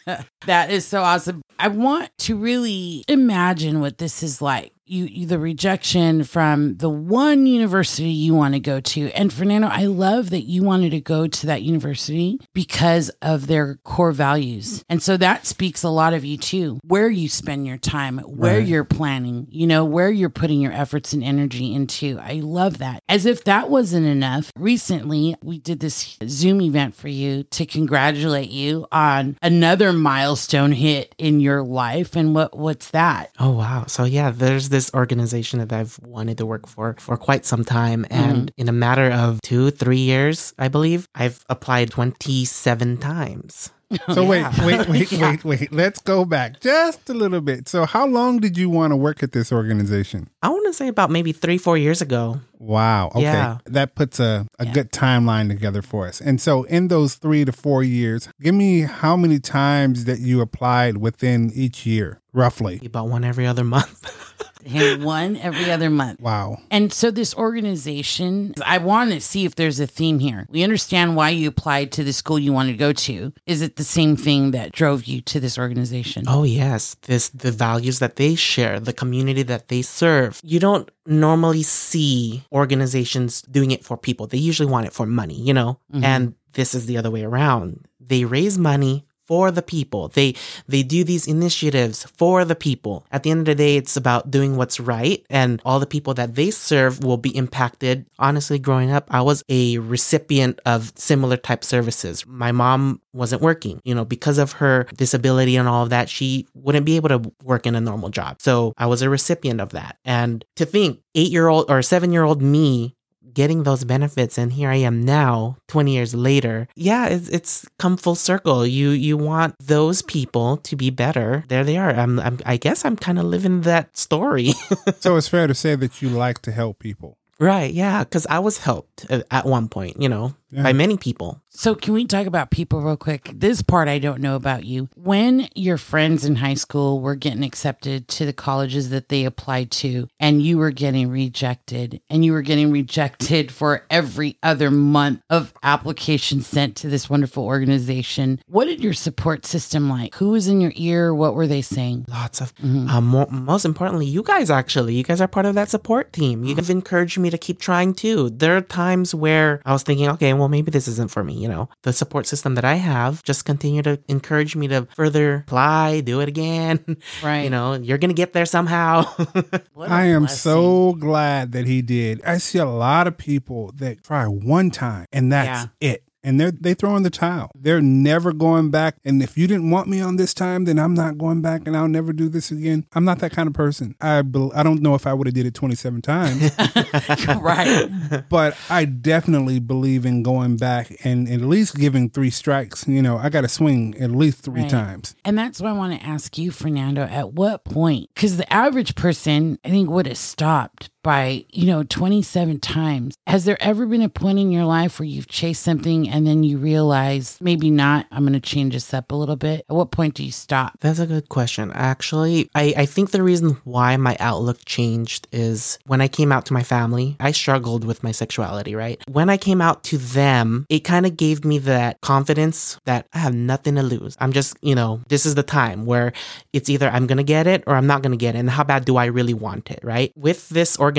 Yeah. 0.06 0.22
That 0.46 0.70
is 0.70 0.86
so 0.86 1.02
awesome. 1.02 1.42
I 1.58 1.68
want 1.68 2.10
to 2.18 2.36
really 2.36 3.04
imagine 3.08 3.80
what 3.80 3.98
this 3.98 4.22
is 4.22 4.40
like. 4.40 4.72
You, 4.88 5.06
you 5.06 5.26
the 5.26 5.38
rejection 5.40 6.22
from 6.22 6.76
the 6.76 6.88
one 6.88 7.46
university 7.46 8.08
you 8.08 8.34
want 8.34 8.54
to 8.54 8.60
go 8.60 8.78
to. 8.78 9.10
And 9.12 9.32
Fernando, 9.32 9.66
I 9.66 9.86
love 9.86 10.30
that 10.30 10.42
you 10.42 10.62
wanted 10.62 10.90
to 10.90 11.00
go 11.00 11.26
to 11.26 11.46
that 11.46 11.62
university 11.62 12.38
because 12.54 13.08
of 13.20 13.48
their 13.48 13.76
core 13.82 14.12
values. 14.12 14.84
And 14.88 15.02
so 15.02 15.16
that 15.16 15.44
speaks 15.44 15.82
a 15.82 15.88
lot 15.88 16.14
of 16.14 16.24
you 16.24 16.36
too. 16.38 16.78
Where 16.86 17.10
you 17.10 17.28
spend 17.28 17.66
your 17.66 17.78
time, 17.78 18.18
where 18.18 18.58
Right. 18.58 18.66
you're 18.68 18.84
planning, 18.84 19.48
you 19.50 19.66
know, 19.66 19.84
where 19.84 20.08
you're 20.10 20.30
putting 20.30 20.60
your 20.60 20.72
efforts 20.72 21.12
and 21.12 21.24
energy 21.24 21.74
into. 21.74 22.20
I 22.20 22.34
love 22.34 22.78
that. 22.78 23.02
As 23.08 23.26
if 23.26 23.42
that 23.42 23.68
wasn't 23.68 24.06
enough, 24.06 24.52
recently 24.56 25.34
we 25.42 25.58
did 25.58 25.80
this 25.80 26.16
Zoom 26.28 26.60
event 26.60 26.94
for 26.94 27.08
you 27.08 27.42
to 27.42 27.66
congratulate 27.66 28.50
you 28.50 28.86
on 28.92 29.36
another 29.42 29.92
milestone 29.92 30.70
hit 30.70 31.12
in 31.18 31.40
your 31.40 31.64
life. 31.64 32.14
And 32.14 32.36
what 32.36 32.56
what's 32.56 32.90
that? 32.90 33.30
Oh 33.40 33.50
wow. 33.50 33.86
So 33.88 34.04
yeah, 34.04 34.30
there's 34.30 34.68
this 34.76 34.90
organization 34.92 35.58
that 35.60 35.72
I've 35.72 35.98
wanted 36.04 36.36
to 36.38 36.44
work 36.44 36.68
for 36.68 36.96
for 36.98 37.16
quite 37.16 37.46
some 37.46 37.64
time. 37.64 38.04
Mm-hmm. 38.04 38.30
And 38.30 38.52
in 38.58 38.68
a 38.68 38.72
matter 38.72 39.10
of 39.10 39.40
two, 39.40 39.70
three 39.70 40.04
years, 40.12 40.52
I 40.58 40.68
believe, 40.68 41.08
I've 41.14 41.42
applied 41.48 41.90
27 41.90 42.98
times. 42.98 43.70
So 44.12 44.22
Yeah. 44.22 44.52
wait, 44.64 44.78
wait, 44.78 44.88
wait, 44.88 45.12
Yeah. 45.18 45.30
wait, 45.30 45.44
wait. 45.44 45.72
Let's 45.72 46.00
go 46.00 46.24
back 46.24 46.60
just 46.60 47.08
a 47.08 47.14
little 47.14 47.40
bit. 47.40 47.68
So 47.68 47.84
how 47.86 48.06
long 48.06 48.38
did 48.40 48.58
you 48.58 48.68
want 48.68 48.90
to 48.92 48.96
work 48.96 49.22
at 49.22 49.32
this 49.32 49.52
organization? 49.52 50.28
I 50.42 50.48
want 50.48 50.66
to 50.66 50.72
say 50.72 50.88
about 50.88 51.10
maybe 51.10 51.32
three, 51.32 51.56
four 51.58 51.78
years 51.78 52.02
ago. 52.02 52.40
Wow. 52.58 53.08
Okay. 53.14 53.22
Yeah. 53.22 53.58
That 53.66 53.94
puts 53.94 54.18
a, 54.18 54.46
a 54.58 54.64
Yeah. 54.66 54.72
good 54.72 54.90
timeline 54.92 55.48
together 55.48 55.82
for 55.82 56.06
us. 56.08 56.20
And 56.20 56.40
so 56.40 56.64
in 56.64 56.88
those 56.88 57.14
three 57.14 57.44
to 57.44 57.52
four 57.52 57.84
years, 57.84 58.28
give 58.40 58.54
me 58.54 58.80
how 58.80 59.16
many 59.16 59.38
times 59.38 60.04
that 60.06 60.18
you 60.18 60.40
applied 60.40 60.96
within 60.96 61.52
each 61.54 61.86
year, 61.86 62.20
roughly. 62.32 62.80
About 62.84 63.08
one 63.08 63.22
every 63.24 63.46
other 63.46 63.64
month. 63.64 64.12
And 64.68 65.04
one 65.04 65.36
every 65.36 65.70
other 65.70 65.88
month. 65.88 66.18
Wow. 66.18 66.58
And 66.72 66.92
so 66.92 67.12
this 67.12 67.36
organization, 67.36 68.52
I 68.64 68.78
want 68.78 69.12
to 69.12 69.20
see 69.20 69.44
if 69.44 69.54
there's 69.54 69.78
a 69.78 69.86
theme 69.86 70.18
here. 70.18 70.48
We 70.50 70.64
understand 70.64 71.14
why 71.14 71.30
you 71.30 71.46
applied 71.46 71.92
to 71.92 72.02
the 72.02 72.12
school 72.12 72.36
you 72.36 72.52
wanted 72.52 72.72
to 72.72 72.78
go 72.78 72.92
to. 72.92 73.32
Is 73.46 73.62
it 73.62 73.75
the 73.76 73.84
same 73.84 74.16
thing 74.16 74.50
that 74.50 74.72
drove 74.72 75.04
you 75.04 75.20
to 75.22 75.40
this 75.40 75.58
organization? 75.58 76.24
Oh 76.26 76.42
yes, 76.44 76.96
this 77.02 77.28
the 77.28 77.52
values 77.52 77.98
that 78.00 78.16
they 78.16 78.34
share, 78.34 78.80
the 78.80 78.92
community 78.92 79.42
that 79.44 79.68
they 79.68 79.82
serve. 79.82 80.40
You 80.42 80.58
don't 80.58 80.90
normally 81.06 81.62
see 81.62 82.44
organizations 82.52 83.42
doing 83.42 83.70
it 83.70 83.84
for 83.84 83.96
people. 83.96 84.26
They 84.26 84.38
usually 84.38 84.70
want 84.70 84.86
it 84.86 84.92
for 84.92 85.06
money, 85.06 85.40
you 85.40 85.54
know. 85.54 85.78
Mhm. 85.94 86.04
And 86.04 86.34
this 86.54 86.74
is 86.74 86.86
the 86.86 86.98
other 86.98 87.10
way 87.10 87.22
around. 87.22 87.86
They 88.00 88.24
raise 88.24 88.58
money 88.58 89.05
for 89.26 89.50
the 89.50 89.62
people. 89.62 90.08
They 90.08 90.34
they 90.68 90.82
do 90.82 91.04
these 91.04 91.26
initiatives 91.26 92.04
for 92.04 92.44
the 92.44 92.56
people. 92.56 93.06
At 93.10 93.22
the 93.22 93.30
end 93.30 93.40
of 93.40 93.46
the 93.46 93.54
day, 93.54 93.76
it's 93.76 93.96
about 93.96 94.30
doing 94.30 94.56
what's 94.56 94.80
right 94.80 95.24
and 95.30 95.60
all 95.64 95.80
the 95.80 95.86
people 95.86 96.14
that 96.14 96.34
they 96.34 96.50
serve 96.50 97.04
will 97.04 97.16
be 97.16 97.36
impacted. 97.36 98.06
Honestly, 98.18 98.58
growing 98.58 98.90
up, 98.90 99.06
I 99.10 99.22
was 99.22 99.42
a 99.48 99.78
recipient 99.78 100.60
of 100.66 100.92
similar 100.96 101.36
type 101.36 101.64
services. 101.64 102.26
My 102.26 102.52
mom 102.52 103.00
wasn't 103.12 103.42
working, 103.42 103.80
you 103.84 103.94
know, 103.94 104.04
because 104.04 104.38
of 104.38 104.52
her 104.52 104.86
disability 104.96 105.56
and 105.56 105.68
all 105.68 105.82
of 105.84 105.90
that, 105.90 106.08
she 106.08 106.46
wouldn't 106.54 106.86
be 106.86 106.96
able 106.96 107.08
to 107.08 107.32
work 107.42 107.66
in 107.66 107.74
a 107.74 107.80
normal 107.80 108.10
job. 108.10 108.40
So 108.40 108.72
I 108.76 108.86
was 108.86 109.02
a 109.02 109.10
recipient 109.10 109.60
of 109.60 109.70
that. 109.70 109.98
And 110.04 110.44
to 110.56 110.66
think 110.66 111.00
8-year-old 111.16 111.70
or 111.70 111.78
7-year-old 111.80 112.42
me 112.42 112.95
getting 113.34 113.62
those 113.64 113.84
benefits 113.84 114.38
and 114.38 114.52
here 114.52 114.70
I 114.70 114.76
am 114.76 115.04
now 115.04 115.56
20 115.68 115.92
years 115.94 116.14
later. 116.14 116.68
Yeah, 116.76 117.06
it's, 117.08 117.28
it's 117.28 117.66
come 117.78 117.96
full 117.96 118.14
circle. 118.14 118.66
You 118.66 118.90
you 118.90 119.16
want 119.16 119.54
those 119.58 120.02
people 120.02 120.56
to 120.58 120.76
be 120.76 120.90
better. 120.90 121.44
There 121.48 121.64
they 121.64 121.76
are. 121.76 121.90
I'm, 121.90 122.18
I'm 122.20 122.38
I 122.46 122.56
guess 122.56 122.84
I'm 122.84 122.96
kind 122.96 123.18
of 123.18 123.24
living 123.24 123.62
that 123.62 123.96
story. 123.96 124.52
So 125.00 125.16
it's 125.16 125.28
fair 125.28 125.46
to 125.46 125.54
say 125.54 125.76
that 125.76 126.00
you 126.02 126.08
like 126.08 126.40
to 126.42 126.52
help 126.52 126.78
people. 126.78 127.16
right, 127.38 127.72
yeah, 127.72 128.02
cuz 128.04 128.26
I 128.30 128.38
was 128.38 128.58
helped 128.58 129.04
at- 129.10 129.26
at 129.30 129.44
one 129.46 129.68
point, 129.68 130.00
you 130.02 130.08
know, 130.08 130.34
Yeah. 130.50 130.62
by 130.62 130.72
many 130.72 130.96
people. 130.96 131.42
So, 131.50 131.74
can 131.74 131.92
we 131.94 132.04
talk 132.04 132.26
about 132.26 132.50
people 132.50 132.80
real 132.82 132.96
quick? 132.98 133.30
This 133.34 133.62
part 133.62 133.88
I 133.88 133.98
don't 133.98 134.20
know 134.20 134.36
about 134.36 134.64
you. 134.64 134.88
When 134.94 135.48
your 135.54 135.76
friends 135.78 136.24
in 136.24 136.36
high 136.36 136.54
school 136.54 137.00
were 137.00 137.14
getting 137.16 137.42
accepted 137.42 138.06
to 138.08 138.26
the 138.26 138.32
colleges 138.34 138.90
that 138.90 139.08
they 139.08 139.24
applied 139.24 139.70
to, 139.72 140.06
and 140.20 140.42
you 140.42 140.58
were 140.58 140.70
getting 140.70 141.08
rejected, 141.08 142.00
and 142.10 142.24
you 142.24 142.32
were 142.32 142.42
getting 142.42 142.70
rejected 142.70 143.50
for 143.50 143.84
every 143.90 144.36
other 144.42 144.70
month 144.70 145.20
of 145.30 145.52
applications 145.62 146.46
sent 146.46 146.76
to 146.76 146.88
this 146.88 147.08
wonderful 147.10 147.44
organization, 147.44 148.40
what 148.46 148.66
did 148.66 148.82
your 148.84 148.92
support 148.92 149.46
system 149.46 149.88
like? 149.88 150.14
Who 150.16 150.30
was 150.30 150.48
in 150.48 150.60
your 150.60 150.72
ear? 150.76 151.14
What 151.14 151.34
were 151.34 151.46
they 151.46 151.62
saying? 151.62 152.04
Lots 152.08 152.40
of, 152.40 152.54
Mhm. 152.56 152.88
um, 152.90 153.06
mo- 153.06 153.26
most 153.30 153.64
importantly, 153.64 154.06
you 154.06 154.22
guys 154.22 154.50
actually, 154.50 154.94
you 154.94 155.02
guys 155.02 155.20
are 155.20 155.28
part 155.28 155.46
of 155.46 155.54
that 155.54 155.70
support 155.70 156.12
team. 156.12 156.44
You 156.44 156.54
have 156.56 156.70
encouraged 156.70 157.18
me 157.18 157.30
to 157.30 157.38
keep 157.38 157.58
trying 157.60 157.94
too. 157.94 158.30
There 158.30 158.56
are 158.56 158.60
times 158.60 159.14
where 159.14 159.60
I 159.64 159.72
was 159.72 159.82
thinking, 159.82 160.08
okay, 160.10 160.32
well, 160.38 160.48
maybe 160.48 160.70
this 160.70 160.88
isn't 160.88 161.10
for 161.10 161.24
me. 161.24 161.34
You 161.34 161.48
know, 161.48 161.68
the 161.82 161.92
support 161.92 162.26
system 162.26 162.54
that 162.54 162.64
I 162.64 162.74
have 162.74 163.22
just 163.22 163.44
continue 163.44 163.82
to 163.82 163.98
encourage 164.08 164.56
me 164.56 164.68
to 164.68 164.86
further 164.94 165.44
apply, 165.46 166.00
do 166.00 166.20
it 166.20 166.28
again. 166.28 166.84
Right. 167.22 167.42
You 167.42 167.50
know, 167.50 167.74
you're 167.74 167.98
gonna 167.98 168.14
get 168.14 168.32
there 168.32 168.46
somehow. 168.46 169.04
I 169.80 170.06
am 170.06 170.22
blessing. 170.22 170.38
so 170.38 170.92
glad 170.94 171.52
that 171.52 171.66
he 171.66 171.82
did. 171.82 172.22
I 172.24 172.38
see 172.38 172.58
a 172.58 172.66
lot 172.66 173.06
of 173.06 173.16
people 173.16 173.72
that 173.76 174.02
try 174.02 174.26
one 174.26 174.70
time 174.70 175.06
and 175.12 175.32
that's 175.32 175.66
it. 175.80 176.02
And 176.26 176.38
they're 176.38 176.50
they 176.50 176.74
throw 176.74 176.94
in 176.96 177.02
the 177.04 177.10
towel. 177.10 177.50
They're 177.54 177.80
never 177.80 178.32
going 178.34 178.70
back. 178.70 178.96
And 179.04 179.22
if 179.22 179.38
you 179.38 179.46
didn't 179.46 179.70
want 179.70 179.88
me 179.88 180.00
on 180.02 180.16
this 180.16 180.34
time, 180.34 180.64
then 180.64 180.78
I'm 180.78 180.92
not 180.92 181.16
going 181.16 181.40
back 181.40 181.62
and 181.66 181.74
I'll 181.76 181.88
never 181.88 182.12
do 182.12 182.28
this 182.28 182.50
again. 182.50 182.84
I'm 182.94 183.04
not 183.04 183.20
that 183.20 183.30
kind 183.32 183.46
of 183.46 183.54
person. 183.54 183.94
I 184.00 184.18
I 184.18 184.62
don't 184.62 184.82
know 184.82 184.94
if 184.94 185.06
I 185.06 185.14
would 185.14 185.26
have 185.28 185.34
did 185.34 185.46
it 185.46 185.54
27 185.54 186.02
times, 186.02 186.50
right. 187.40 187.88
but 188.28 188.56
I 188.68 188.84
definitely 188.84 189.60
believe 189.60 190.04
in 190.04 190.22
going 190.22 190.56
back 190.56 190.92
and 191.04 191.28
at 191.28 191.40
least 191.40 191.76
giving 191.76 192.10
three 192.10 192.30
strikes. 192.30 192.86
You 192.88 193.02
know, 193.02 193.16
I 193.18 193.28
got 193.28 193.42
to 193.42 193.48
swing 193.48 193.94
at 194.00 194.10
least 194.10 194.40
three 194.42 194.62
Right. 194.62 194.70
times. 194.70 195.14
And 195.24 195.36
that's 195.38 195.60
why 195.60 195.70
I 195.70 195.72
want 195.72 195.98
to 196.00 196.06
ask 196.06 196.36
you, 196.38 196.50
Fernando, 196.50 197.02
at 197.02 197.34
what 197.34 197.64
point? 197.64 198.08
Because 198.14 198.36
the 198.36 198.50
average 198.52 198.94
person, 198.94 199.58
I 199.64 199.68
think, 199.70 199.90
would 199.90 200.06
have 200.06 200.18
stopped 200.18 200.90
by, 201.06 201.44
you 201.50 201.66
know, 201.66 201.84
27 201.84 202.58
times. 202.58 203.14
Has 203.28 203.44
there 203.44 203.56
ever 203.60 203.86
been 203.86 204.02
a 204.02 204.08
point 204.08 204.40
in 204.40 204.50
your 204.50 204.64
life 204.64 204.98
where 204.98 205.06
you've 205.06 205.28
chased 205.28 205.62
something 205.62 206.08
and 206.08 206.26
then 206.26 206.42
you 206.42 206.58
realize 206.58 207.38
maybe 207.40 207.70
not, 207.70 208.06
I'm 208.10 208.24
going 208.24 208.32
to 208.32 208.40
change 208.40 208.74
this 208.74 208.92
up 208.92 209.12
a 209.12 209.14
little 209.14 209.36
bit? 209.36 209.64
At 209.70 209.76
what 209.76 209.92
point 209.92 210.14
do 210.14 210.24
you 210.24 210.32
stop? 210.32 210.80
That's 210.80 210.98
a 210.98 211.06
good 211.06 211.28
question. 211.28 211.70
Actually, 211.72 212.50
I, 212.56 212.74
I 212.76 212.86
think 212.86 213.12
the 213.12 213.22
reason 213.22 213.56
why 213.62 213.96
my 213.96 214.16
outlook 214.18 214.64
changed 214.64 215.28
is 215.30 215.78
when 215.86 216.00
I 216.00 216.08
came 216.08 216.32
out 216.32 216.44
to 216.46 216.52
my 216.52 216.64
family, 216.64 217.16
I 217.20 217.30
struggled 217.30 217.84
with 217.84 218.02
my 218.02 218.10
sexuality, 218.10 218.74
right? 218.74 219.00
When 219.06 219.30
I 219.30 219.36
came 219.36 219.60
out 219.60 219.84
to 219.84 219.98
them, 219.98 220.66
it 220.68 220.80
kind 220.80 221.06
of 221.06 221.16
gave 221.16 221.44
me 221.44 221.60
that 221.60 222.00
confidence 222.00 222.80
that 222.84 223.06
I 223.12 223.18
have 223.18 223.34
nothing 223.34 223.76
to 223.76 223.84
lose. 223.84 224.16
I'm 224.18 224.32
just, 224.32 224.56
you 224.60 224.74
know, 224.74 225.02
this 225.06 225.24
is 225.24 225.36
the 225.36 225.44
time 225.44 225.86
where 225.86 226.12
it's 226.52 226.68
either 226.68 226.88
I'm 226.88 227.06
going 227.06 227.18
to 227.18 227.22
get 227.24 227.46
it 227.46 227.62
or 227.68 227.76
I'm 227.76 227.86
not 227.86 228.02
going 228.02 228.10
to 228.10 228.16
get 228.16 228.34
it. 228.34 228.38
And 228.38 228.50
how 228.50 228.64
bad 228.64 228.84
do 228.84 228.96
I 228.96 229.04
really 229.04 229.34
want 229.34 229.70
it, 229.70 229.78
right? 229.84 230.12
With 230.16 230.48
this 230.48 230.76
organization, 230.76 230.95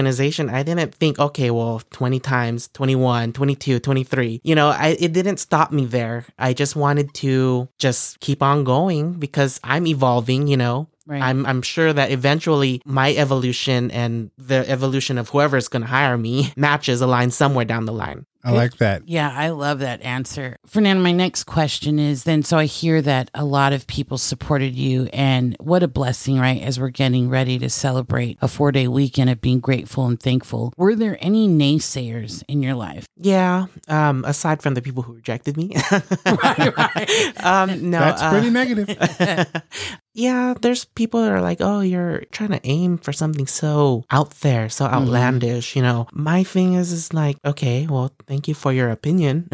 I 0.49 0.63
didn't 0.63 0.93
think, 0.95 1.19
okay, 1.19 1.51
well, 1.51 1.81
20 1.91 2.19
times, 2.19 2.69
21, 2.73 3.33
22, 3.33 3.79
23. 3.79 4.41
You 4.43 4.55
know, 4.55 4.69
I, 4.69 4.97
it 4.99 5.13
didn't 5.13 5.37
stop 5.37 5.71
me 5.71 5.85
there. 5.85 6.25
I 6.37 6.53
just 6.53 6.75
wanted 6.75 7.13
to 7.15 7.67
just 7.77 8.19
keep 8.19 8.43
on 8.43 8.63
going 8.63 9.13
because 9.13 9.59
I'm 9.63 9.87
evolving, 9.87 10.47
you 10.47 10.57
know. 10.57 10.87
Right. 11.07 11.21
I'm 11.21 11.45
I'm 11.45 11.61
sure 11.61 11.93
that 11.93 12.11
eventually 12.11 12.81
my 12.83 13.13
evolution 13.15 13.91
and 13.91 14.29
the 14.37 14.69
evolution 14.69 15.17
of 15.17 15.29
whoever's 15.29 15.69
going 15.69 15.83
to 15.83 15.87
hire 15.87 16.17
me 16.17 16.51
matches 16.57 16.99
align 16.99 17.31
somewhere 17.31 17.63
down 17.63 17.85
the 17.85 17.93
line. 17.93 18.25
I 18.47 18.51
like 18.51 18.77
that. 18.77 19.07
Yeah, 19.07 19.31
I 19.33 19.49
love 19.49 19.79
that 19.79 20.01
answer. 20.01 20.57
Fernando, 20.65 21.03
my 21.03 21.11
next 21.11 21.43
question 21.43 21.99
is 21.99 22.23
then 22.23 22.43
so 22.43 22.57
I 22.57 22.65
hear 22.65 23.01
that 23.01 23.29
a 23.33 23.43
lot 23.43 23.73
of 23.73 23.85
people 23.87 24.17
supported 24.17 24.73
you 24.75 25.09
and 25.13 25.55
what 25.59 25.83
a 25.83 25.87
blessing, 25.87 26.39
right? 26.39 26.61
As 26.61 26.79
we're 26.79 26.89
getting 26.89 27.29
ready 27.29 27.59
to 27.59 27.69
celebrate 27.69 28.37
a 28.41 28.47
four 28.47 28.71
day 28.71 28.87
weekend 28.87 29.29
of 29.29 29.41
being 29.41 29.59
grateful 29.59 30.05
and 30.07 30.19
thankful. 30.19 30.73
Were 30.77 30.95
there 30.95 31.17
any 31.19 31.47
naysayers 31.47 32.43
in 32.47 32.63
your 32.63 32.75
life? 32.75 33.05
Yeah, 33.17 33.65
um 33.87 34.23
aside 34.25 34.61
from 34.61 34.73
the 34.75 34.81
people 34.81 35.03
who 35.03 35.13
rejected 35.13 35.57
me. 35.57 35.73
Right, 36.43 36.77
right. 36.77 37.33
um 37.43 37.89
no, 37.89 37.99
That's 37.99 38.21
uh, 38.21 38.29
pretty 38.31 38.49
negative. 38.49 38.87
yeah, 40.17 40.55
there's 40.59 40.85
people 40.97 41.21
that 41.21 41.31
are 41.31 41.41
like, 41.45 41.61
"Oh, 41.61 41.79
you're 41.85 42.25
trying 42.33 42.49
to 42.49 42.59
aim 42.65 42.97
for 42.97 43.13
something 43.13 43.45
so 43.45 44.03
out 44.09 44.31
there, 44.41 44.67
so 44.67 44.85
outlandish." 44.89 45.75
You 45.77 45.83
know, 45.85 46.07
my 46.11 46.41
thing 46.43 46.73
is, 46.73 46.91
is 46.91 47.13
like, 47.13 47.37
okay, 47.45 47.85
well, 47.85 48.09
thank 48.25 48.47
you 48.49 48.55
for 48.57 48.73
your 48.73 48.89
opinion, 48.89 49.45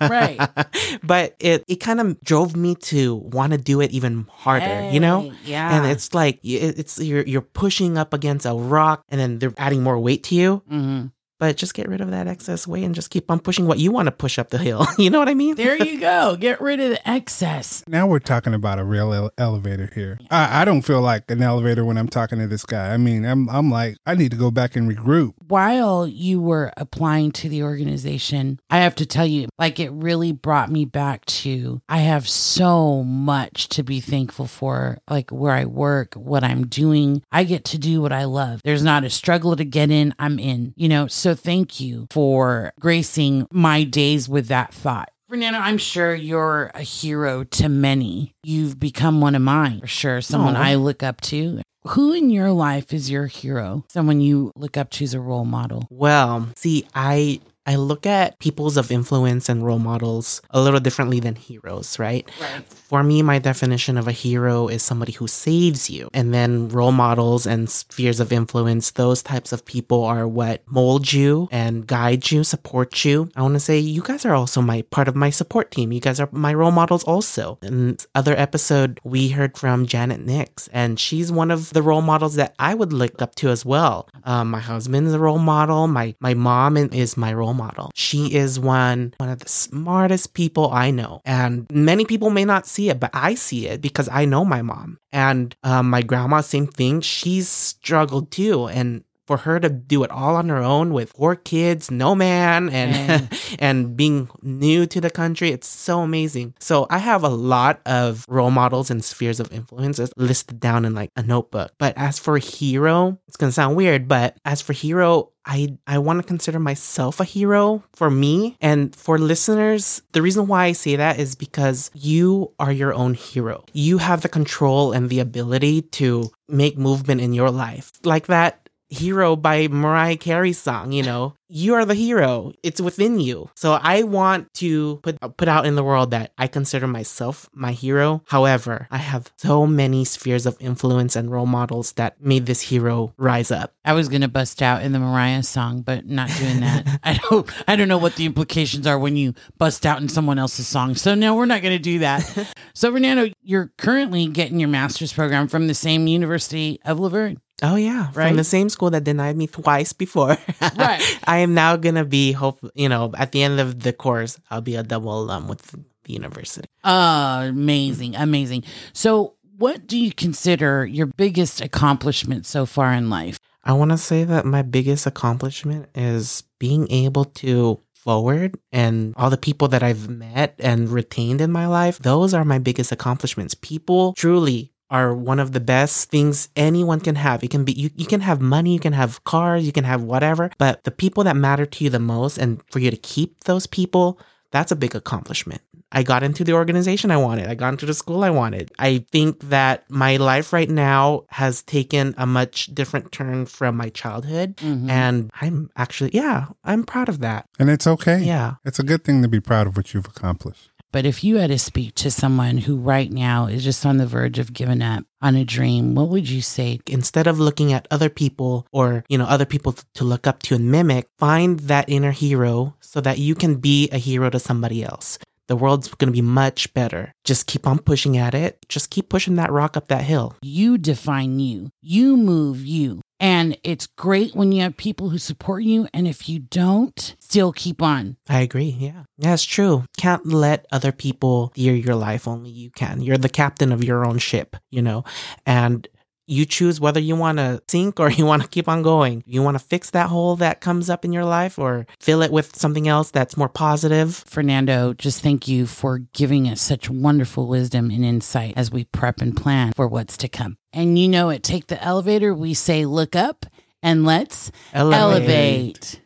Right. 0.00 0.40
but 1.04 1.36
it 1.38 1.62
it 1.68 1.76
kind 1.84 2.00
of 2.00 2.16
drove 2.24 2.56
me 2.56 2.74
to 2.88 3.16
want 3.16 3.52
to 3.52 3.58
do 3.60 3.80
it 3.84 3.92
even 3.92 4.26
harder. 4.32 4.88
you 4.90 4.98
know, 5.00 5.30
yeah. 5.44 5.76
and 5.76 5.86
it's 5.86 6.14
like 6.16 6.40
it- 6.42 6.78
it's 6.80 6.96
you're 6.98 7.22
you're 7.28 7.44
pushing 7.44 7.98
up 8.00 8.14
against 8.16 8.46
a 8.48 8.54
rock, 8.56 9.04
and 9.12 9.20
then 9.20 9.38
they're 9.38 9.54
adding 9.60 9.82
more 9.84 9.98
weight 10.00 10.24
to 10.24 10.34
you. 10.34 10.62
Mhm. 10.72 11.12
But 11.38 11.56
just 11.56 11.74
get 11.74 11.88
rid 11.88 12.00
of 12.00 12.10
that 12.10 12.26
excess 12.26 12.66
weight 12.66 12.84
and 12.84 12.94
just 12.94 13.10
keep 13.10 13.30
on 13.30 13.38
pushing 13.40 13.66
what 13.66 13.78
you 13.78 13.92
want 13.92 14.06
to 14.06 14.12
push 14.12 14.38
up 14.38 14.50
the 14.50 14.58
hill. 14.58 14.86
you 14.98 15.10
know 15.10 15.18
what 15.18 15.28
I 15.28 15.34
mean? 15.34 15.54
There 15.54 15.76
you 15.76 16.00
go. 16.00 16.36
Get 16.36 16.60
rid 16.60 16.80
of 16.80 16.90
the 16.90 17.08
excess. 17.08 17.84
Now 17.86 18.06
we're 18.06 18.18
talking 18.18 18.54
about 18.54 18.78
a 18.78 18.84
real 18.84 19.12
ele- 19.12 19.32
elevator 19.38 19.90
here. 19.94 20.18
I, 20.30 20.62
I 20.62 20.64
don't 20.64 20.82
feel 20.82 21.00
like 21.00 21.30
an 21.30 21.42
elevator 21.42 21.84
when 21.84 21.96
I'm 21.96 22.08
talking 22.08 22.38
to 22.38 22.46
this 22.46 22.64
guy. 22.64 22.92
I 22.92 22.96
mean, 22.96 23.24
I'm 23.24 23.48
I'm 23.48 23.70
like, 23.70 23.96
I 24.06 24.14
need 24.14 24.30
to 24.32 24.36
go 24.36 24.50
back 24.50 24.76
and 24.76 24.90
regroup. 24.90 25.34
While 25.46 26.06
you 26.06 26.40
were 26.40 26.72
applying 26.76 27.32
to 27.32 27.48
the 27.48 27.62
organization, 27.62 28.60
I 28.70 28.78
have 28.78 28.94
to 28.96 29.06
tell 29.06 29.26
you, 29.26 29.48
like, 29.58 29.80
it 29.80 29.90
really 29.92 30.32
brought 30.32 30.70
me 30.70 30.84
back 30.84 31.24
to 31.26 31.80
I 31.88 31.98
have 31.98 32.28
so 32.28 33.02
much 33.04 33.68
to 33.70 33.82
be 33.82 34.00
thankful 34.00 34.46
for, 34.46 34.98
like 35.08 35.30
where 35.30 35.52
I 35.52 35.64
work, 35.64 36.14
what 36.14 36.44
I'm 36.44 36.66
doing. 36.66 37.22
I 37.32 37.44
get 37.44 37.64
to 37.66 37.78
do 37.78 38.02
what 38.02 38.12
I 38.12 38.24
love. 38.24 38.60
There's 38.64 38.82
not 38.82 39.04
a 39.04 39.10
struggle 39.10 39.56
to 39.56 39.64
get 39.64 39.90
in, 39.90 40.14
I'm 40.18 40.38
in, 40.38 40.74
you 40.76 40.88
know. 40.88 41.06
So 41.06 41.27
thank 41.34 41.80
you 41.80 42.06
for 42.10 42.72
gracing 42.80 43.46
my 43.50 43.84
days 43.84 44.28
with 44.28 44.48
that 44.48 44.72
thought. 44.72 45.10
Fernando, 45.28 45.58
I'm 45.58 45.76
sure 45.76 46.14
you're 46.14 46.70
a 46.74 46.82
hero 46.82 47.44
to 47.44 47.68
many. 47.68 48.32
You've 48.42 48.80
become 48.80 49.20
one 49.20 49.34
of 49.34 49.42
mine 49.42 49.80
for 49.80 49.86
sure, 49.86 50.20
someone 50.22 50.56
Aw. 50.56 50.62
I 50.62 50.74
look 50.76 51.02
up 51.02 51.20
to. 51.22 51.60
Who 51.88 52.12
in 52.12 52.30
your 52.30 52.50
life 52.50 52.92
is 52.92 53.10
your 53.10 53.26
hero? 53.26 53.84
Someone 53.90 54.20
you 54.20 54.52
look 54.56 54.76
up 54.76 54.90
to 54.92 55.04
as 55.04 55.14
a 55.14 55.20
role 55.20 55.44
model? 55.44 55.86
Well, 55.90 56.48
see, 56.56 56.86
I 56.94 57.40
I 57.68 57.76
look 57.76 58.06
at 58.06 58.38
peoples 58.38 58.78
of 58.78 58.90
influence 58.90 59.50
and 59.50 59.62
role 59.62 59.78
models 59.78 60.40
a 60.52 60.60
little 60.62 60.80
differently 60.80 61.20
than 61.20 61.34
heroes, 61.34 61.98
right? 61.98 62.26
Right. 62.40 62.64
For 62.72 63.02
me, 63.02 63.20
my 63.20 63.38
definition 63.38 63.98
of 63.98 64.08
a 64.08 64.12
hero 64.12 64.68
is 64.68 64.82
somebody 64.82 65.12
who 65.12 65.28
saves 65.28 65.90
you. 65.90 66.08
And 66.14 66.32
then 66.32 66.70
role 66.70 66.92
models 66.92 67.46
and 67.46 67.68
spheres 67.68 68.20
of 68.20 68.32
influence, 68.32 68.92
those 68.92 69.22
types 69.22 69.52
of 69.52 69.66
people 69.66 70.02
are 70.04 70.26
what 70.26 70.62
mold 70.66 71.12
you 71.12 71.46
and 71.52 71.86
guide 71.86 72.30
you, 72.30 72.42
support 72.42 73.04
you. 73.04 73.30
I 73.36 73.42
want 73.42 73.52
to 73.52 73.60
say 73.60 73.78
you 73.78 74.00
guys 74.00 74.24
are 74.24 74.34
also 74.34 74.62
my 74.62 74.80
part 74.90 75.06
of 75.06 75.14
my 75.14 75.28
support 75.28 75.70
team. 75.70 75.92
You 75.92 76.00
guys 76.00 76.20
are 76.20 76.30
my 76.32 76.54
role 76.54 76.70
models 76.70 77.04
also. 77.04 77.58
In 77.60 77.98
other 78.14 78.34
episode, 78.34 78.98
we 79.04 79.28
heard 79.28 79.58
from 79.58 79.84
Janet 79.84 80.20
Nix, 80.20 80.68
and 80.68 80.98
she's 80.98 81.30
one 81.30 81.50
of 81.50 81.74
the 81.74 81.82
role 81.82 82.00
models 82.00 82.36
that 82.36 82.54
I 82.58 82.72
would 82.72 82.94
look 82.94 83.20
up 83.20 83.34
to 83.34 83.50
as 83.50 83.66
well. 83.66 84.08
Um, 84.24 84.50
my 84.50 84.60
husband's 84.60 85.12
a 85.12 85.18
role 85.18 85.38
model. 85.38 85.86
My 85.86 86.14
my 86.20 86.32
mom 86.32 86.78
is 86.78 87.18
my 87.18 87.34
role 87.34 87.57
model. 87.58 87.90
She 87.94 88.34
is 88.34 88.58
one 88.58 89.14
one 89.18 89.28
of 89.28 89.40
the 89.40 89.48
smartest 89.48 90.34
people 90.34 90.70
I 90.72 90.90
know, 90.90 91.20
and 91.24 91.66
many 91.70 92.04
people 92.04 92.30
may 92.30 92.44
not 92.44 92.66
see 92.66 92.88
it, 92.88 92.98
but 93.00 93.10
I 93.12 93.34
see 93.34 93.66
it 93.66 93.82
because 93.82 94.08
I 94.10 94.24
know 94.24 94.44
my 94.44 94.62
mom 94.62 94.98
and 95.12 95.54
um, 95.62 95.90
my 95.90 96.02
grandma. 96.02 96.40
Same 96.40 96.66
thing. 96.66 97.00
She's 97.02 97.48
struggled 97.48 98.30
too, 98.30 98.66
and 98.68 99.04
for 99.28 99.36
her 99.36 99.60
to 99.60 99.68
do 99.68 100.02
it 100.04 100.10
all 100.10 100.36
on 100.36 100.48
her 100.48 100.56
own 100.56 100.94
with 100.94 101.12
four 101.12 101.36
kids, 101.36 101.90
no 101.90 102.14
man, 102.14 102.70
and 102.70 103.28
and 103.58 103.94
being 103.94 104.30
new 104.40 104.86
to 104.86 105.02
the 105.02 105.10
country, 105.10 105.50
it's 105.50 105.68
so 105.68 106.00
amazing. 106.00 106.54
So 106.58 106.86
I 106.88 106.96
have 106.96 107.22
a 107.22 107.28
lot 107.28 107.82
of 107.84 108.24
role 108.26 108.50
models 108.50 108.90
and 108.90 109.04
spheres 109.04 109.38
of 109.38 109.52
influences 109.52 110.10
listed 110.16 110.60
down 110.60 110.86
in 110.86 110.94
like 110.94 111.10
a 111.14 111.22
notebook. 111.22 111.72
But 111.76 111.92
as 111.98 112.18
for 112.18 112.38
hero, 112.38 113.18
it's 113.28 113.36
gonna 113.36 113.52
sound 113.52 113.76
weird, 113.76 114.08
but 114.08 114.38
as 114.46 114.62
for 114.62 114.72
hero, 114.72 115.32
I 115.44 115.76
I 115.86 115.98
want 115.98 116.20
to 116.20 116.26
consider 116.26 116.58
myself 116.58 117.20
a 117.20 117.24
hero 117.24 117.82
for 117.94 118.10
me 118.10 118.56
and 118.62 118.96
for 118.96 119.18
listeners. 119.18 120.00
The 120.12 120.22
reason 120.22 120.46
why 120.46 120.66
I 120.66 120.72
say 120.72 120.96
that 120.96 121.18
is 121.18 121.34
because 121.34 121.90
you 121.92 122.52
are 122.58 122.72
your 122.72 122.94
own 122.94 123.12
hero. 123.12 123.64
You 123.74 123.98
have 123.98 124.22
the 124.22 124.28
control 124.28 124.92
and 124.92 125.10
the 125.10 125.20
ability 125.20 125.82
to 126.00 126.30
make 126.48 126.78
movement 126.78 127.20
in 127.20 127.34
your 127.34 127.50
life. 127.50 127.92
Like 128.04 128.26
that 128.28 128.67
hero 128.88 129.36
by 129.36 129.68
Mariah 129.68 130.16
Carey's 130.16 130.58
song, 130.58 130.92
you 130.92 131.02
know, 131.02 131.34
you 131.48 131.74
are 131.74 131.84
the 131.84 131.94
hero. 131.94 132.52
It's 132.62 132.80
within 132.80 133.20
you. 133.20 133.50
So 133.56 133.72
I 133.72 134.02
want 134.02 134.52
to 134.54 134.96
put 135.02 135.18
put 135.36 135.48
out 135.48 135.66
in 135.66 135.76
the 135.76 135.84
world 135.84 136.10
that 136.10 136.32
I 136.36 136.46
consider 136.46 136.86
myself 136.86 137.48
my 137.54 137.72
hero. 137.72 138.22
However, 138.26 138.86
I 138.90 138.98
have 138.98 139.32
so 139.36 139.66
many 139.66 140.04
spheres 140.04 140.44
of 140.44 140.56
influence 140.60 141.16
and 141.16 141.30
role 141.30 141.46
models 141.46 141.92
that 141.92 142.20
made 142.20 142.46
this 142.46 142.60
hero 142.60 143.14
rise 143.16 143.50
up. 143.50 143.72
I 143.84 143.94
was 143.94 144.08
gonna 144.08 144.28
bust 144.28 144.60
out 144.60 144.82
in 144.82 144.92
the 144.92 144.98
Mariah 144.98 145.42
song, 145.42 145.80
but 145.80 146.06
not 146.06 146.28
doing 146.36 146.60
that. 146.60 147.00
I 147.02 147.14
don't 147.14 147.50
I 147.66 147.76
don't 147.76 147.88
know 147.88 147.98
what 147.98 148.16
the 148.16 148.26
implications 148.26 148.86
are 148.86 148.98
when 148.98 149.16
you 149.16 149.34
bust 149.56 149.86
out 149.86 150.02
in 150.02 150.08
someone 150.08 150.38
else's 150.38 150.68
song. 150.68 150.94
So 150.96 151.14
no, 151.14 151.34
we're 151.34 151.46
not 151.46 151.62
gonna 151.62 151.78
do 151.78 152.00
that. 152.00 152.54
so 152.74 152.92
Fernando, 152.92 153.32
you're 153.42 153.72
currently 153.78 154.26
getting 154.26 154.60
your 154.60 154.68
master's 154.68 155.12
program 155.12 155.48
from 155.48 155.66
the 155.66 155.74
same 155.74 156.06
University 156.06 156.78
of 156.84 157.00
La 157.00 157.08
Verne. 157.08 157.40
Oh 157.62 157.76
yeah, 157.76 158.08
Right? 158.14 158.28
from 158.28 158.36
the 158.36 158.44
same 158.44 158.68
school 158.68 158.90
that 158.90 159.04
denied 159.04 159.36
me 159.36 159.46
twice 159.46 159.92
before. 159.92 160.36
Right. 160.76 161.02
I 161.26 161.38
am 161.38 161.54
now 161.54 161.76
gonna 161.76 162.04
be 162.04 162.32
hope 162.32 162.58
you 162.74 162.88
know 162.88 163.12
at 163.16 163.32
the 163.32 163.42
end 163.42 163.58
of 163.60 163.80
the 163.80 163.92
course 163.92 164.38
I'll 164.50 164.60
be 164.60 164.76
a 164.76 164.82
double 164.82 165.18
alum 165.20 165.48
with 165.48 165.62
the 166.04 166.12
university. 166.12 166.68
Uh, 166.84 167.46
amazing, 167.48 168.16
amazing. 168.16 168.64
So 168.92 169.34
what 169.56 169.86
do 169.86 169.98
you 169.98 170.12
consider 170.12 170.86
your 170.86 171.06
biggest 171.06 171.60
accomplishment 171.60 172.46
so 172.46 172.64
far 172.64 172.92
in 172.92 173.10
life? 173.10 173.38
I 173.64 173.72
want 173.72 173.90
to 173.90 173.98
say 173.98 174.24
that 174.24 174.46
my 174.46 174.62
biggest 174.62 175.06
accomplishment 175.06 175.88
is 175.94 176.44
being 176.58 176.90
able 176.90 177.24
to 177.42 177.80
forward 177.92 178.56
and 178.72 179.12
all 179.16 179.28
the 179.28 179.36
people 179.36 179.68
that 179.68 179.82
I've 179.82 180.08
met 180.08 180.54
and 180.60 180.88
retained 180.88 181.40
in 181.40 181.50
my 181.50 181.66
life. 181.66 181.98
Those 181.98 182.32
are 182.32 182.44
my 182.44 182.58
biggest 182.58 182.92
accomplishments. 182.92 183.54
People 183.54 184.14
truly 184.14 184.72
are 184.90 185.14
one 185.14 185.38
of 185.38 185.52
the 185.52 185.60
best 185.60 186.10
things 186.10 186.48
anyone 186.56 187.00
can 187.00 187.14
have. 187.16 187.42
It 187.44 187.50
can 187.50 187.64
be 187.64 187.72
you, 187.72 187.90
you 187.96 188.06
can 188.06 188.20
have 188.20 188.40
money, 188.40 188.72
you 188.72 188.80
can 188.80 188.92
have 188.94 189.22
cars, 189.24 189.66
you 189.66 189.72
can 189.72 189.84
have 189.84 190.02
whatever, 190.02 190.50
but 190.58 190.84
the 190.84 190.90
people 190.90 191.24
that 191.24 191.36
matter 191.36 191.66
to 191.66 191.84
you 191.84 191.90
the 191.90 191.98
most 191.98 192.38
and 192.38 192.62
for 192.70 192.78
you 192.78 192.90
to 192.90 192.96
keep 192.96 193.44
those 193.44 193.66
people, 193.66 194.18
that's 194.50 194.72
a 194.72 194.76
big 194.76 194.94
accomplishment. 194.94 195.60
I 195.90 196.02
got 196.02 196.22
into 196.22 196.44
the 196.44 196.52
organization 196.52 197.10
I 197.10 197.16
wanted. 197.16 197.48
I 197.48 197.54
got 197.54 197.70
into 197.70 197.86
the 197.86 197.94
school 197.94 198.22
I 198.22 198.28
wanted. 198.28 198.70
I 198.78 199.06
think 199.10 199.40
that 199.48 199.84
my 199.88 200.16
life 200.18 200.52
right 200.52 200.68
now 200.68 201.24
has 201.30 201.62
taken 201.62 202.14
a 202.18 202.26
much 202.26 202.66
different 202.74 203.10
turn 203.10 203.46
from 203.46 203.74
my 203.76 203.88
childhood. 203.88 204.56
Mhm. 204.58 204.90
And 204.90 205.30
I'm 205.40 205.70
actually, 205.76 206.10
yeah, 206.12 206.48
I'm 206.62 206.84
proud 206.84 207.08
of 207.08 207.20
that. 207.20 207.46
And 207.58 207.70
it's 207.70 207.86
okay. 207.86 208.18
Yeah. 208.22 208.56
It's 208.66 208.78
a 208.78 208.82
good 208.82 209.02
thing 209.02 209.22
to 209.22 209.28
be 209.28 209.40
proud 209.40 209.66
of 209.66 209.78
what 209.78 209.94
you've 209.94 210.06
accomplished. 210.06 210.70
But 210.90 211.04
if 211.04 211.22
you 211.22 211.36
had 211.36 211.50
to 211.50 211.58
speak 211.58 211.94
to 211.96 212.10
someone 212.10 212.58
who 212.58 212.76
right 212.76 213.12
now 213.12 213.46
is 213.46 213.62
just 213.62 213.84
on 213.84 213.98
the 213.98 214.06
verge 214.06 214.38
of 214.38 214.54
giving 214.54 214.82
up 214.82 215.04
on 215.20 215.36
a 215.36 215.44
dream, 215.44 215.94
what 215.94 216.08
would 216.08 216.28
you 216.28 216.40
say? 216.40 216.80
Instead 216.86 217.26
of 217.26 217.38
looking 217.38 217.72
at 217.72 217.86
other 217.90 218.08
people 218.08 218.66
or, 218.72 219.04
you 219.08 219.18
know, 219.18 219.26
other 219.26 219.44
people 219.44 219.74
to 219.94 220.04
look 220.04 220.26
up 220.26 220.42
to 220.44 220.54
and 220.54 220.70
mimic, 220.70 221.08
find 221.18 221.60
that 221.60 221.88
inner 221.88 222.12
hero 222.12 222.74
so 222.80 223.00
that 223.02 223.18
you 223.18 223.34
can 223.34 223.56
be 223.56 223.88
a 223.90 223.98
hero 223.98 224.30
to 224.30 224.38
somebody 224.38 224.82
else. 224.82 225.18
The 225.48 225.56
world's 225.56 225.88
going 225.88 226.08
to 226.08 226.16
be 226.16 226.22
much 226.22 226.72
better. 226.74 227.12
Just 227.24 227.46
keep 227.46 227.66
on 227.66 227.78
pushing 227.78 228.16
at 228.16 228.34
it. 228.34 228.58
Just 228.68 228.90
keep 228.90 229.08
pushing 229.08 229.36
that 229.36 229.50
rock 229.50 229.76
up 229.76 229.88
that 229.88 230.04
hill. 230.04 230.36
You 230.42 230.78
define 230.78 231.40
you, 231.40 231.70
you 231.82 232.16
move 232.16 232.64
you. 232.64 233.00
And 233.20 233.58
it's 233.64 233.86
great 233.86 234.36
when 234.36 234.52
you 234.52 234.62
have 234.62 234.76
people 234.76 235.08
who 235.08 235.18
support 235.18 235.64
you. 235.64 235.88
And 235.92 236.06
if 236.06 236.28
you 236.28 236.38
don't, 236.38 237.16
still 237.18 237.52
keep 237.52 237.82
on. 237.82 238.16
I 238.28 238.40
agree. 238.42 238.76
Yeah. 238.78 239.04
Yeah, 239.16 239.34
it's 239.34 239.44
true. 239.44 239.84
Can't 239.96 240.24
let 240.26 240.66
other 240.70 240.92
people 240.92 241.50
steer 241.54 241.74
your 241.74 241.96
life. 241.96 242.28
Only 242.28 242.50
you 242.50 242.70
can. 242.70 243.00
You're 243.00 243.18
the 243.18 243.28
captain 243.28 243.72
of 243.72 243.82
your 243.82 244.06
own 244.06 244.18
ship, 244.18 244.54
you 244.70 244.82
know, 244.82 245.02
and 245.44 245.88
you 246.28 246.44
choose 246.44 246.80
whether 246.80 247.00
you 247.00 247.16
want 247.16 247.38
to 247.38 247.62
sink 247.66 247.98
or 247.98 248.10
you 248.18 248.24
want 248.26 248.42
to 248.42 248.48
keep 248.48 248.68
on 248.68 248.82
going. 248.82 249.24
You 249.26 249.42
want 249.42 249.56
to 249.56 249.64
fix 249.64 249.90
that 249.90 250.08
hole 250.08 250.36
that 250.36 250.60
comes 250.60 250.88
up 250.90 251.04
in 251.04 251.12
your 251.12 251.24
life 251.24 251.58
or 251.58 251.86
fill 251.98 252.22
it 252.22 252.30
with 252.30 252.54
something 252.54 252.86
else 252.86 253.10
that's 253.10 253.36
more 253.36 253.48
positive. 253.48 254.14
Fernando, 254.14 254.92
just 254.94 255.22
thank 255.22 255.48
you 255.48 255.66
for 255.66 255.98
giving 256.12 256.48
us 256.48 256.60
such 256.60 256.90
wonderful 256.90 257.48
wisdom 257.48 257.90
and 257.90 258.04
insight 258.04 258.54
as 258.56 258.70
we 258.70 258.84
prep 258.84 259.20
and 259.20 259.36
plan 259.36 259.72
for 259.72 259.88
what's 259.88 260.16
to 260.18 260.28
come. 260.28 260.56
And 260.72 260.98
you 260.98 261.08
know, 261.08 261.30
it, 261.30 261.42
Take 261.42 261.68
the 261.68 261.82
Elevator, 261.82 262.34
we 262.34 262.52
say 262.52 262.84
look 262.84 263.16
up 263.16 263.46
and 263.82 264.04
let's 264.04 264.52
elevate. 264.74 266.00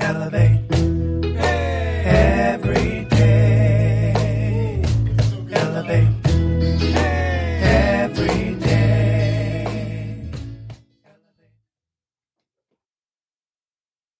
Elevate. 0.00 0.59